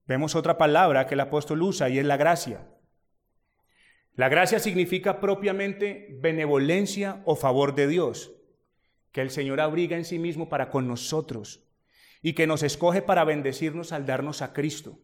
Vemos 0.05 0.35
otra 0.35 0.57
palabra 0.57 1.07
que 1.07 1.15
el 1.15 1.21
apóstol 1.21 1.63
usa 1.63 1.89
y 1.89 1.97
es 1.97 2.05
la 2.05 2.17
gracia. 2.17 2.67
La 4.13 4.29
gracia 4.29 4.59
significa 4.59 5.19
propiamente 5.19 6.09
benevolencia 6.21 7.23
o 7.25 7.35
favor 7.35 7.73
de 7.73 7.87
Dios, 7.87 8.35
que 9.11 9.21
el 9.21 9.31
Señor 9.31 9.59
abriga 9.59 9.97
en 9.97 10.05
sí 10.05 10.19
mismo 10.19 10.47
para 10.47 10.69
con 10.69 10.87
nosotros 10.87 11.67
y 12.21 12.33
que 12.33 12.45
nos 12.45 12.61
escoge 12.61 13.01
para 13.01 13.23
bendecirnos 13.23 13.91
al 13.91 14.05
darnos 14.05 14.43
a 14.43 14.53
Cristo 14.53 14.99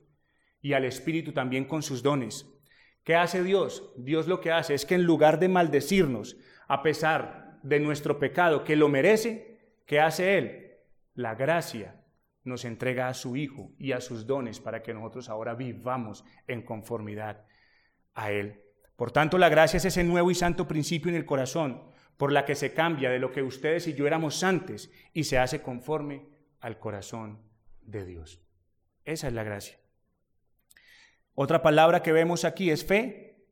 y 0.61 0.73
al 0.73 0.85
Espíritu 0.85 1.31
también 1.31 1.65
con 1.65 1.81
sus 1.81 2.03
dones 2.03 2.58
¿Qué 3.03 3.15
hace 3.15 3.43
Dios? 3.43 3.91
Dios 3.97 4.27
lo 4.27 4.41
que 4.41 4.51
hace 4.51 4.73
es 4.73 4.85
que 4.85 4.95
en 4.95 5.03
lugar 5.03 5.39
de 5.39 5.49
maldecirnos, 5.49 6.37
a 6.67 6.83
pesar 6.83 7.59
de 7.63 7.79
nuestro 7.79 8.19
pecado, 8.19 8.63
que 8.63 8.75
lo 8.75 8.89
merece, 8.89 9.59
¿qué 9.85 9.99
hace 9.99 10.37
Él? 10.37 10.77
La 11.13 11.35
gracia 11.35 12.03
nos 12.43 12.65
entrega 12.65 13.07
a 13.07 13.13
su 13.13 13.35
Hijo 13.35 13.71
y 13.77 13.91
a 13.91 14.01
sus 14.01 14.25
dones 14.25 14.59
para 14.59 14.81
que 14.81 14.93
nosotros 14.93 15.29
ahora 15.29 15.55
vivamos 15.55 16.23
en 16.47 16.61
conformidad 16.61 17.45
a 18.13 18.31
Él. 18.31 18.61
Por 18.95 19.11
tanto, 19.11 19.37
la 19.37 19.49
gracia 19.49 19.77
es 19.77 19.85
ese 19.85 20.03
nuevo 20.03 20.29
y 20.29 20.35
santo 20.35 20.67
principio 20.67 21.09
en 21.09 21.15
el 21.15 21.25
corazón 21.25 21.83
por 22.17 22.33
la 22.33 22.43
que 22.43 22.55
se 22.55 22.73
cambia 22.73 23.09
de 23.09 23.19
lo 23.19 23.31
que 23.31 23.41
ustedes 23.41 23.87
y 23.87 23.93
yo 23.93 24.05
éramos 24.05 24.43
antes 24.43 24.91
y 25.13 25.23
se 25.23 25.37
hace 25.37 25.61
conforme 25.61 26.27
al 26.59 26.77
corazón 26.77 27.39
de 27.81 28.05
Dios. 28.05 28.41
Esa 29.05 29.27
es 29.29 29.33
la 29.33 29.43
gracia. 29.43 29.78
Otra 31.41 31.61
palabra 31.61 32.03
que 32.03 32.11
vemos 32.11 32.43
aquí 32.43 32.69
es 32.69 32.83
fe. 32.83 33.45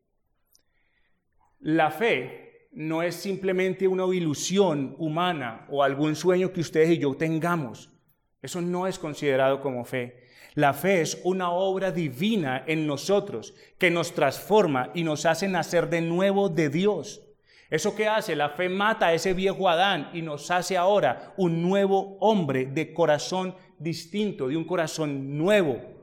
La 1.59 1.89
fe 1.89 2.67
no 2.73 3.01
es 3.01 3.15
simplemente 3.15 3.87
una 3.87 4.13
ilusión 4.13 4.93
humana 4.97 5.65
o 5.69 5.81
algún 5.81 6.17
sueño 6.17 6.51
que 6.51 6.59
ustedes 6.59 6.89
y 6.89 6.97
yo 6.97 7.15
tengamos. 7.15 7.89
Eso 8.41 8.59
no 8.59 8.87
es 8.87 8.99
considerado 8.99 9.61
como 9.61 9.85
fe. 9.85 10.25
La 10.55 10.73
fe 10.73 10.99
es 10.99 11.21
una 11.23 11.51
obra 11.51 11.91
divina 11.91 12.65
en 12.67 12.85
nosotros 12.87 13.55
que 13.77 13.89
nos 13.89 14.13
transforma 14.13 14.91
y 14.93 15.05
nos 15.05 15.25
hace 15.25 15.47
nacer 15.47 15.89
de 15.89 16.01
nuevo 16.01 16.49
de 16.49 16.67
Dios. 16.67 17.21
¿Eso 17.69 17.95
que 17.95 18.09
hace? 18.09 18.35
La 18.35 18.49
fe 18.49 18.67
mata 18.67 19.07
a 19.07 19.13
ese 19.13 19.33
viejo 19.33 19.69
Adán 19.69 20.09
y 20.13 20.21
nos 20.21 20.51
hace 20.51 20.75
ahora 20.75 21.33
un 21.37 21.61
nuevo 21.61 22.17
hombre 22.19 22.65
de 22.65 22.93
corazón 22.93 23.55
distinto, 23.79 24.49
de 24.49 24.57
un 24.57 24.65
corazón 24.65 25.37
nuevo. 25.37 25.96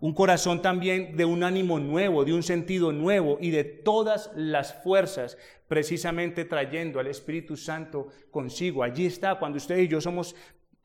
Un 0.00 0.14
corazón 0.14 0.62
también 0.62 1.16
de 1.16 1.24
un 1.24 1.42
ánimo 1.42 1.80
nuevo, 1.80 2.24
de 2.24 2.32
un 2.32 2.44
sentido 2.44 2.92
nuevo 2.92 3.38
y 3.40 3.50
de 3.50 3.64
todas 3.64 4.30
las 4.36 4.74
fuerzas, 4.82 5.36
precisamente 5.66 6.44
trayendo 6.44 7.00
al 7.00 7.08
Espíritu 7.08 7.56
Santo 7.56 8.08
consigo. 8.30 8.84
Allí 8.84 9.06
está, 9.06 9.38
cuando 9.40 9.58
usted 9.58 9.78
y 9.78 9.88
yo 9.88 10.00
somos 10.00 10.36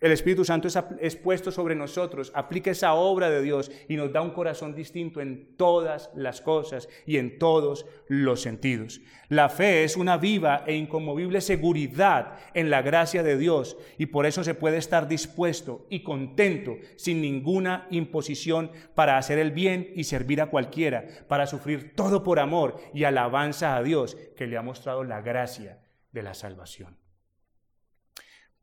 el 0.04 0.12
Espíritu 0.12 0.43
Santo 0.43 0.68
es, 0.99 1.16
puesto 1.16 1.49
sobre 1.49 1.76
nosotros, 1.76 2.34
aplica 2.36 2.70
esa 2.70 2.93
obra 2.93 3.30
de 3.30 3.41
Dios 3.41 3.72
y 3.88 3.95
nos 3.95 4.12
da 4.12 4.22
un 4.22 4.32
corazón 4.32 4.76
distinto 4.76 5.22
en 5.22 5.56
todas 5.56 6.10
las 6.14 6.41
cosas 6.41 6.89
y 7.06 7.16
en 7.16 7.39
todos 7.39 7.86
los 8.10 8.41
sentidos. 8.41 8.99
La 9.30 9.47
fe 9.47 9.86
es 9.86 9.95
una 9.95 10.18
viva 10.18 10.66
e 10.68 10.76
inconmovible 10.76 11.39
seguridad 11.39 12.38
en 12.54 12.70
la 12.70 12.82
gracia 12.82 13.24
de 13.24 13.38
Dios 13.38 13.78
y 13.97 14.08
por 14.08 14.26
eso 14.26 14.43
se 14.43 14.56
puede 14.56 14.76
estar 14.76 15.08
dispuesto 15.08 15.88
y 15.89 16.04
contento 16.04 16.76
sin 16.97 17.22
ninguna 17.22 17.88
imposición 17.89 18.72
para 18.95 19.18
hacer 19.18 19.39
el 19.39 19.51
bien 19.51 19.89
y 19.95 20.04
servir 20.04 20.41
a 20.41 20.47
cualquiera, 20.47 21.08
para 21.30 21.47
sufrir 21.47 21.95
todo 21.95 22.24
por 22.24 22.39
amor 22.39 22.76
y 22.93 23.06
alabanza 23.06 23.78
a 23.78 23.82
Dios 23.82 24.18
que 24.36 24.47
le 24.47 24.58
ha 24.58 24.62
mostrado 24.62 25.06
la 25.06 25.22
gracia 25.22 25.80
de 26.12 26.24
la 26.24 26.34
salvación. 26.34 27.03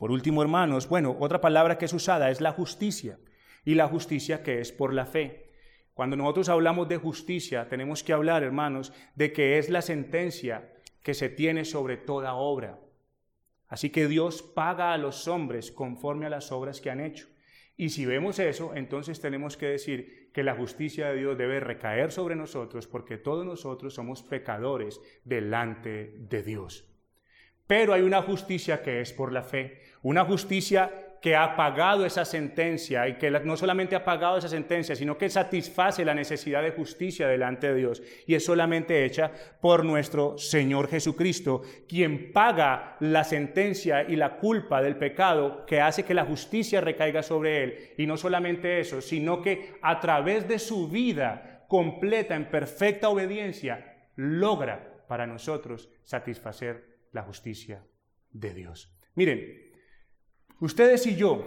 Por 0.00 0.12
último, 0.12 0.40
hermanos, 0.40 0.88
bueno, 0.88 1.14
otra 1.20 1.42
palabra 1.42 1.76
que 1.76 1.84
es 1.84 1.92
usada 1.92 2.30
es 2.30 2.40
la 2.40 2.52
justicia, 2.52 3.18
y 3.66 3.74
la 3.74 3.86
justicia 3.86 4.42
que 4.42 4.58
es 4.58 4.72
por 4.72 4.94
la 4.94 5.04
fe. 5.04 5.50
Cuando 5.92 6.16
nosotros 6.16 6.48
hablamos 6.48 6.88
de 6.88 6.96
justicia, 6.96 7.68
tenemos 7.68 8.02
que 8.02 8.14
hablar, 8.14 8.42
hermanos, 8.42 8.94
de 9.14 9.30
que 9.34 9.58
es 9.58 9.68
la 9.68 9.82
sentencia 9.82 10.72
que 11.02 11.12
se 11.12 11.28
tiene 11.28 11.66
sobre 11.66 11.98
toda 11.98 12.32
obra. 12.32 12.80
Así 13.68 13.90
que 13.90 14.08
Dios 14.08 14.40
paga 14.40 14.94
a 14.94 14.96
los 14.96 15.28
hombres 15.28 15.70
conforme 15.70 16.24
a 16.24 16.30
las 16.30 16.50
obras 16.50 16.80
que 16.80 16.88
han 16.88 17.00
hecho. 17.00 17.26
Y 17.76 17.90
si 17.90 18.06
vemos 18.06 18.38
eso, 18.38 18.74
entonces 18.74 19.20
tenemos 19.20 19.58
que 19.58 19.66
decir 19.66 20.30
que 20.32 20.42
la 20.42 20.54
justicia 20.54 21.10
de 21.10 21.18
Dios 21.18 21.36
debe 21.36 21.60
recaer 21.60 22.10
sobre 22.10 22.36
nosotros 22.36 22.86
porque 22.86 23.18
todos 23.18 23.44
nosotros 23.44 23.92
somos 23.92 24.22
pecadores 24.22 24.98
delante 25.24 26.14
de 26.16 26.42
Dios. 26.42 26.90
Pero 27.70 27.94
hay 27.94 28.02
una 28.02 28.20
justicia 28.20 28.82
que 28.82 29.00
es 29.00 29.12
por 29.12 29.30
la 29.32 29.44
fe, 29.44 29.80
una 30.02 30.24
justicia 30.24 30.90
que 31.20 31.36
ha 31.36 31.54
pagado 31.54 32.06
esa 32.06 32.24
sentencia 32.24 33.06
y 33.06 33.18
que 33.18 33.30
no 33.30 33.56
solamente 33.56 33.94
ha 33.94 34.04
pagado 34.04 34.38
esa 34.38 34.48
sentencia, 34.48 34.96
sino 34.96 35.18
que 35.18 35.28
satisface 35.28 36.04
la 36.04 36.14
necesidad 36.14 36.62
de 36.62 36.70
justicia 36.70 37.28
delante 37.28 37.68
de 37.68 37.74
Dios 37.74 38.02
y 38.26 38.34
es 38.34 38.44
solamente 38.44 39.04
hecha 39.04 39.30
por 39.60 39.84
nuestro 39.84 40.38
Señor 40.38 40.88
Jesucristo, 40.88 41.62
quien 41.86 42.32
paga 42.32 42.96
la 43.00 43.24
sentencia 43.24 44.02
y 44.02 44.16
la 44.16 44.38
culpa 44.38 44.80
del 44.80 44.96
pecado 44.96 45.66
que 45.66 45.80
hace 45.80 46.04
que 46.04 46.14
la 46.14 46.24
justicia 46.24 46.80
recaiga 46.80 47.22
sobre 47.22 47.64
él. 47.64 47.78
Y 47.98 48.06
no 48.06 48.16
solamente 48.16 48.80
eso, 48.80 49.02
sino 49.02 49.42
que 49.42 49.74
a 49.82 50.00
través 50.00 50.48
de 50.48 50.58
su 50.58 50.88
vida 50.88 51.66
completa 51.68 52.34
en 52.34 52.50
perfecta 52.50 53.10
obediencia 53.10 54.08
logra 54.16 55.04
para 55.06 55.26
nosotros 55.26 55.90
satisfacer 56.04 56.98
la 57.12 57.22
justicia 57.22 57.84
de 58.30 58.54
Dios. 58.54 58.96
Miren, 59.14 59.69
ustedes 60.60 61.06
y 61.06 61.16
yo 61.16 61.46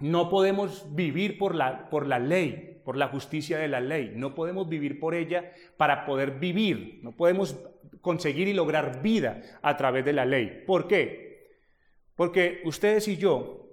no 0.00 0.28
podemos 0.28 0.94
vivir 0.94 1.38
por 1.38 1.54
la, 1.54 1.88
por 1.88 2.06
la 2.06 2.18
ley, 2.18 2.80
por 2.84 2.96
la 2.96 3.08
justicia 3.08 3.58
de 3.58 3.68
la 3.68 3.80
ley. 3.80 4.12
No 4.14 4.34
podemos 4.34 4.68
vivir 4.68 4.98
por 4.98 5.14
ella 5.14 5.52
para 5.76 6.04
poder 6.04 6.38
vivir. 6.38 7.00
No 7.02 7.12
podemos 7.12 7.56
conseguir 8.00 8.48
y 8.48 8.52
lograr 8.52 9.02
vida 9.02 9.42
a 9.62 9.76
través 9.76 10.04
de 10.04 10.12
la 10.12 10.24
ley. 10.24 10.64
¿Por 10.66 10.86
qué? 10.86 11.58
Porque 12.16 12.60
ustedes 12.64 13.08
y 13.08 13.16
yo, 13.16 13.68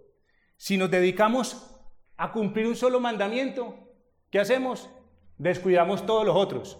si 0.58 0.78
nos 0.78 0.90
dedicamos 0.90 1.80
a 2.18 2.32
cumplir 2.32 2.68
un 2.68 2.76
solo 2.76 3.00
mandamiento, 3.00 3.76
¿qué 4.30 4.40
hacemos? 4.40 4.90
Descuidamos 5.38 6.06
todos 6.06 6.26
los 6.26 6.36
otros. 6.36 6.80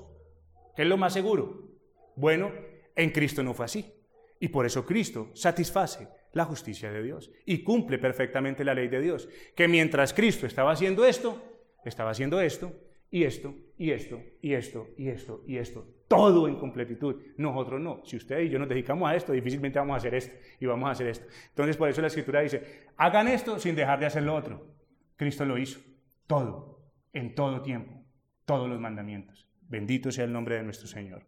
¿Qué 0.76 0.84
es 0.84 0.88
lo 0.88 0.98
más 0.98 1.14
seguro? 1.14 1.72
Bueno, 2.16 2.52
en 2.96 3.10
Cristo 3.10 3.44
no 3.44 3.54
fue 3.54 3.66
así. 3.66 3.92
Y 4.40 4.48
por 4.48 4.66
eso 4.66 4.86
Cristo 4.86 5.30
satisface 5.34 6.08
la 6.34 6.46
justicia 6.46 6.92
de 6.92 7.04
Dios 7.04 7.32
y 7.46 7.64
cumple 7.64 7.98
perfectamente 7.98 8.64
la 8.64 8.74
ley 8.74 8.88
de 8.88 9.02
Dios. 9.02 9.30
Que 9.56 9.68
mientras 9.68 10.14
Cristo 10.14 10.48
estaba 10.48 10.72
haciendo 10.72 11.06
esto, 11.06 11.42
estaba 11.84 12.12
haciendo 12.12 12.40
esto, 12.42 12.74
y 13.14 13.26
esto, 13.26 13.54
y 13.78 13.92
esto, 13.92 14.22
y 14.42 14.54
esto, 14.54 14.88
y 14.98 15.10
esto, 15.10 15.44
y 15.46 15.58
esto. 15.58 15.86
Todo 16.08 16.48
en 16.48 16.56
completitud. 16.56 17.22
Nosotros 17.38 17.82
no. 17.82 18.02
Si 18.06 18.16
usted 18.16 18.40
y 18.40 18.50
yo 18.50 18.58
nos 18.58 18.70
dedicamos 18.70 19.10
a 19.10 19.16
esto, 19.16 19.34
difícilmente 19.34 19.80
vamos 19.80 19.96
a 19.96 19.98
hacer 19.98 20.16
esto 20.16 20.34
y 20.60 20.66
vamos 20.66 20.88
a 20.88 20.92
hacer 20.92 21.08
esto. 21.08 21.26
Entonces, 21.50 21.76
por 21.76 21.90
eso 21.90 22.02
la 22.02 22.08
Escritura 22.08 22.42
dice, 22.42 22.88
hagan 22.96 23.28
esto 23.28 23.60
sin 23.60 23.76
dejar 23.76 24.00
de 24.00 24.06
hacer 24.06 24.24
lo 24.24 24.34
otro. 24.34 24.76
Cristo 25.18 25.46
lo 25.46 25.58
hizo. 25.58 25.82
Todo, 26.26 26.80
en 27.12 27.36
todo 27.36 27.62
tiempo. 27.62 28.02
Todos 28.46 28.70
los 28.70 28.80
mandamientos. 28.80 29.48
Bendito 29.62 30.12
sea 30.12 30.24
el 30.26 30.34
nombre 30.34 30.56
de 30.56 30.64
nuestro 30.64 30.88
Señor. 30.88 31.26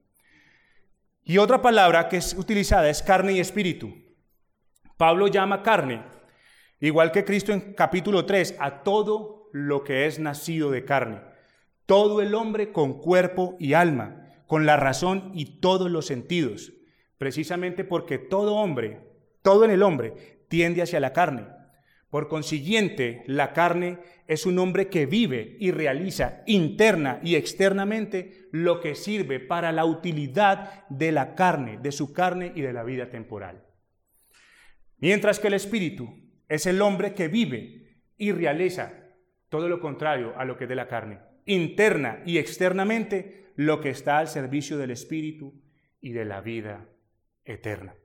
Y 1.26 1.38
otra 1.38 1.62
palabra 1.62 2.08
que 2.08 2.18
es 2.18 2.34
utilizada 2.34 2.90
es 2.90 3.02
carne 3.02 3.34
y 3.34 3.40
espíritu. 3.40 3.94
Pablo 4.98 5.28
llama 5.28 5.64
carne, 5.64 6.04
igual 6.80 7.12
que 7.12 7.26
Cristo 7.26 7.52
en 7.52 7.74
capítulo 7.74 8.26
3, 8.26 8.58
a 8.60 8.84
todo 8.84 9.50
lo 9.52 9.84
que 9.84 10.06
es 10.06 10.20
nacido 10.20 10.70
de 10.70 10.86
carne. 10.86 11.22
Todo 11.86 12.22
el 12.22 12.36
hombre 12.36 12.72
con 12.72 13.00
cuerpo 13.00 13.56
y 13.60 13.74
alma, 13.74 14.28
con 14.48 14.66
la 14.66 14.78
razón 14.78 15.32
y 15.34 15.60
todos 15.60 15.90
los 15.90 16.06
sentidos. 16.06 16.74
Precisamente 17.18 17.84
porque 17.84 18.18
todo 18.18 18.56
hombre, 18.56 19.00
todo 19.42 19.66
en 19.66 19.72
el 19.72 19.82
hombre, 19.82 20.44
tiende 20.48 20.82
hacia 20.82 21.00
la 21.00 21.12
carne. 21.12 21.48
Por 22.10 22.28
consiguiente, 22.28 23.24
la 23.26 23.54
carne 23.54 23.98
es 24.28 24.46
un 24.46 24.60
hombre 24.60 24.88
que 24.88 25.08
vive 25.08 25.58
y 25.60 25.72
realiza 25.72 26.44
interna 26.46 27.20
y 27.24 27.36
externamente 27.36 28.48
lo 28.52 28.80
que 28.80 28.94
sirve 28.94 29.40
para 29.40 29.72
la 29.72 29.86
utilidad 29.86 30.88
de 30.90 31.12
la 31.12 31.34
carne, 31.34 31.80
de 31.82 31.92
su 31.92 32.14
carne 32.14 32.52
y 32.54 32.62
de 32.62 32.74
la 32.74 32.84
vida 32.84 33.10
temporal. 33.10 33.64
Mientras 35.04 35.38
que 35.38 35.48
el 35.48 35.54
espíritu 35.56 36.18
es 36.48 36.66
el 36.66 36.82
hombre 36.82 37.14
que 37.14 37.28
vive 37.28 38.00
y 38.16 38.32
realiza 38.32 38.94
todo 39.50 39.68
lo 39.68 39.82
contrario 39.82 40.34
a 40.38 40.46
lo 40.46 40.56
que 40.56 40.64
es 40.64 40.70
de 40.70 40.78
la 40.78 40.88
carne, 40.88 41.20
interna 41.46 42.24
y 42.26 42.38
externamente 42.38 43.52
lo 43.58 43.82
que 43.82 43.90
está 43.90 44.20
al 44.20 44.30
servicio 44.30 44.78
del 44.78 44.92
espíritu 44.92 45.62
y 46.00 46.14
de 46.14 46.24
la 46.24 46.40
vida 46.40 46.88
eterna. 47.44 47.96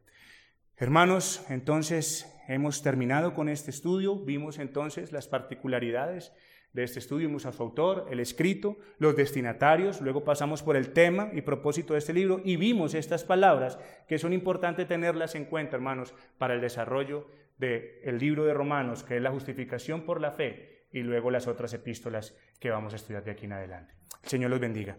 Hermanos, 0.77 1.47
entonces 1.51 2.27
hemos 2.49 2.83
terminado 2.83 3.33
con 3.33 3.49
este 3.49 3.71
estudio, 3.71 4.17
vimos 4.17 4.59
entonces 4.59 5.13
las 5.13 5.29
particularidades 5.29 6.33
de 6.73 6.85
este 6.85 6.99
estudio, 6.99 7.29
vimos 7.29 7.47
a 7.47 7.53
su 7.53 7.63
autor, 7.63 8.07
el 8.11 8.21
escrito, 8.21 8.79
los 8.99 9.17
destinatarios, 9.17 10.01
luego 10.01 10.25
pasamos 10.25 10.63
por 10.63 10.77
el 10.77 10.93
tema 10.93 11.31
y 11.33 11.41
propósito 11.41 11.95
de 11.95 12.01
este 12.01 12.13
libro 12.13 12.41
y 12.45 12.57
vimos 12.57 12.95
estas 12.95 13.25
palabras 13.25 13.79
que 14.07 14.19
son 14.19 14.33
importantes 14.33 14.87
tenerlas 14.87 15.35
en 15.35 15.47
cuenta, 15.47 15.77
hermanos, 15.77 16.15
para 16.37 16.55
el 16.55 16.61
desarrollo 16.61 17.27
del 17.57 18.19
libro 18.19 18.45
de 18.45 18.55
Romanos, 18.55 19.03
que 19.03 19.17
es 19.17 19.23
la 19.23 19.31
justificación 19.31 20.03
por 20.03 20.21
la 20.21 20.33
fe, 20.33 20.87
y 20.93 21.01
luego 21.01 21.31
las 21.31 21.47
otras 21.47 21.73
epístolas 21.75 22.37
que 22.61 22.71
vamos 22.71 22.93
a 22.93 22.97
estudiar 22.97 23.25
de 23.25 23.33
aquí 23.33 23.47
en 23.47 23.53
adelante. 23.53 23.95
El 24.23 24.29
Señor 24.29 24.51
los 24.51 24.61
bendiga. 24.61 24.97